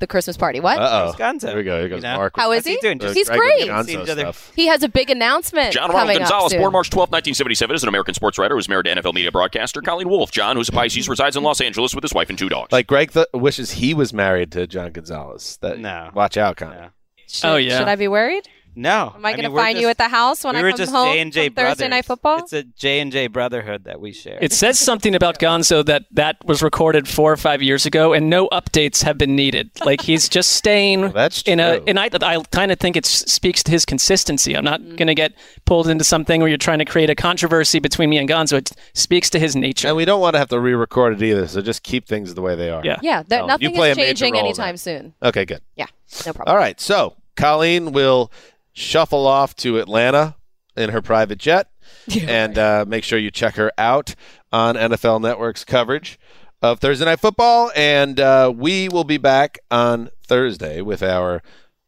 [0.00, 0.58] The Christmas party.
[0.60, 0.78] What?
[0.78, 1.40] Uh How's Gonzo?
[1.42, 1.78] There we go.
[1.78, 2.16] Here goes You know?
[2.16, 2.34] Mark.
[2.36, 2.80] How is he he?
[2.80, 2.98] doing?
[2.98, 3.70] Just He's Greg with the great.
[3.70, 4.20] Gonzo Seen each other.
[4.22, 4.52] stuff.
[4.56, 6.60] He has a big announcement John Ronald coming Gonzalez, up soon.
[6.60, 9.80] born March 12, 1977, is an American sports writer who's married to NFL media broadcaster
[9.80, 10.32] Colleen Wolfe.
[10.32, 12.72] John, who's a Pisces, resides in Los Angeles with his wife and two dogs.
[12.72, 15.58] Like Greg th- wishes he was married to John Gonzalez.
[15.62, 16.10] That, No.
[16.12, 16.74] Watch out, Connie.
[16.76, 16.88] No.
[17.28, 17.78] Should, Oh, yeah.
[17.78, 18.48] Should I be worried?
[18.76, 19.12] No.
[19.14, 20.78] Am I, going to we're find you at the house when we I were come
[20.78, 22.38] just home J and J from Thursday night football?
[22.38, 24.38] It's a J and J brotherhood that we share.
[24.40, 28.28] It says something about Gonzo that that was recorded four or five years ago, and
[28.28, 29.70] no updates have been needed.
[29.84, 31.82] Like he's just staying that's in a.
[31.86, 34.56] And I, I kind of think it speaks to his consistency.
[34.56, 34.96] I'm not mm-hmm.
[34.96, 35.32] going to get
[35.64, 38.54] pulled into something where you're trying to create a controversy between me and Gonzo.
[38.54, 39.88] It speaks to his nature.
[39.88, 42.42] And we don't want to have to re-record it either, so just keep things the
[42.42, 42.84] way they are.
[42.84, 42.98] Yeah.
[43.02, 44.78] yeah, there, nothing you play is changing anytime that.
[44.78, 45.14] soon.
[45.22, 45.60] Okay, good.
[45.76, 45.86] Yeah,
[46.26, 46.52] no problem.
[46.52, 48.30] All right, so Colleen will
[48.74, 50.36] shuffle off to Atlanta
[50.76, 51.68] in her private jet,
[52.28, 54.14] and uh, make sure you check her out
[54.52, 56.18] on NFL Network's coverage
[56.60, 57.70] of Thursday Night Football.
[57.74, 61.42] And uh, we will be back on Thursday with our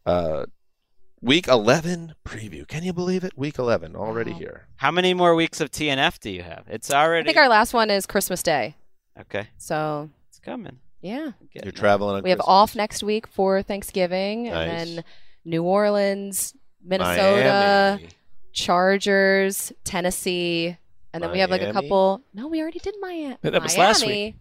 [0.07, 0.47] uh,
[1.23, 2.69] Week 11 preview.
[2.69, 3.37] Can you believe it?
[3.37, 4.69] Week 11 already here.
[4.77, 6.65] How many more weeks of TNF do you have?
[6.69, 7.23] It's already.
[7.23, 8.77] I think our last one is Christmas Day.
[9.23, 9.49] okay.
[9.57, 10.79] So It's coming.
[11.01, 14.55] yeah, You're traveling on we have off next week for Thanksgiving, Nice.
[14.55, 15.05] and then
[15.45, 16.55] New Orleans,
[16.87, 18.09] Minnesota, Miami.
[18.53, 20.77] Chargers, Tennessee,
[21.13, 21.81] and then we have like a Miami?
[21.89, 22.23] couple.
[22.35, 23.37] No, we already did Miami.
[23.43, 24.37] That was last Miami.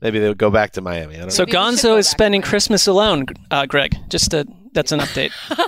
[0.00, 1.16] Maybe they'll go back to Miami.
[1.16, 3.96] I don't So Maybe we should Gonzo go is back spending Christmas alone, uh, Greg.
[4.08, 5.32] Just a, that's an update.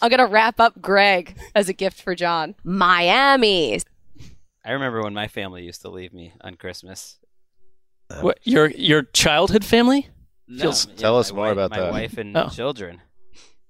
[0.00, 2.54] I'm gonna wrap up Greg as a gift for John.
[2.64, 3.80] Miami.
[4.64, 7.18] I remember when my family used to leave me on Christmas.
[8.20, 10.08] what, your your childhood family?
[10.46, 11.92] No, Feels- yeah, Tell us my more wife- about my that.
[11.92, 12.48] wife and Oh.
[12.48, 13.00] children.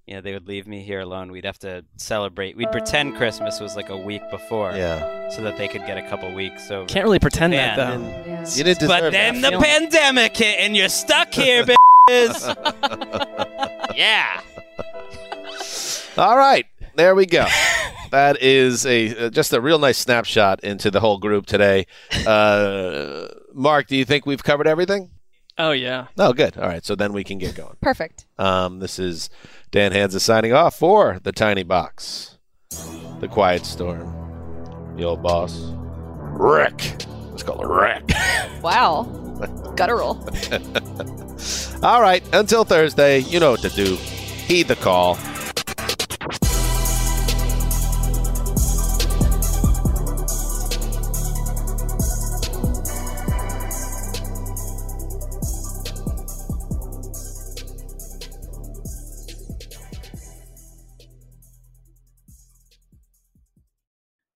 [0.08, 1.30] You know, they would leave me here alone.
[1.30, 2.56] We'd have to celebrate.
[2.56, 5.28] We'd pretend Christmas was like a week before, Yeah.
[5.28, 6.86] so that they could get a couple weeks over.
[6.86, 7.92] Can't really pretend that though.
[7.92, 9.60] and- You didn't deserve But then the that.
[9.60, 11.62] pandemic hit, and you're stuck here,
[12.08, 12.56] bitches.
[13.94, 14.40] yeah.
[16.16, 17.44] All right, there we go.
[18.10, 21.86] that is a uh, just a real nice snapshot into the whole group today.
[22.26, 25.10] Uh, Mark, do you think we've covered everything?
[25.58, 26.06] Oh yeah.
[26.16, 26.56] Oh, good.
[26.56, 27.76] All right, so then we can get going.
[27.80, 28.26] Perfect.
[28.38, 29.28] Um, this is
[29.72, 32.38] Dan Hanzus signing off for the Tiny Box,
[33.18, 36.96] the Quiet Storm, the old boss, Rick.
[37.30, 38.10] Let's call it Rick.
[38.62, 39.04] Wow.
[39.76, 40.18] Guttural.
[41.84, 43.94] All right, until Thursday, you know what to do.
[43.94, 45.16] Heed the call.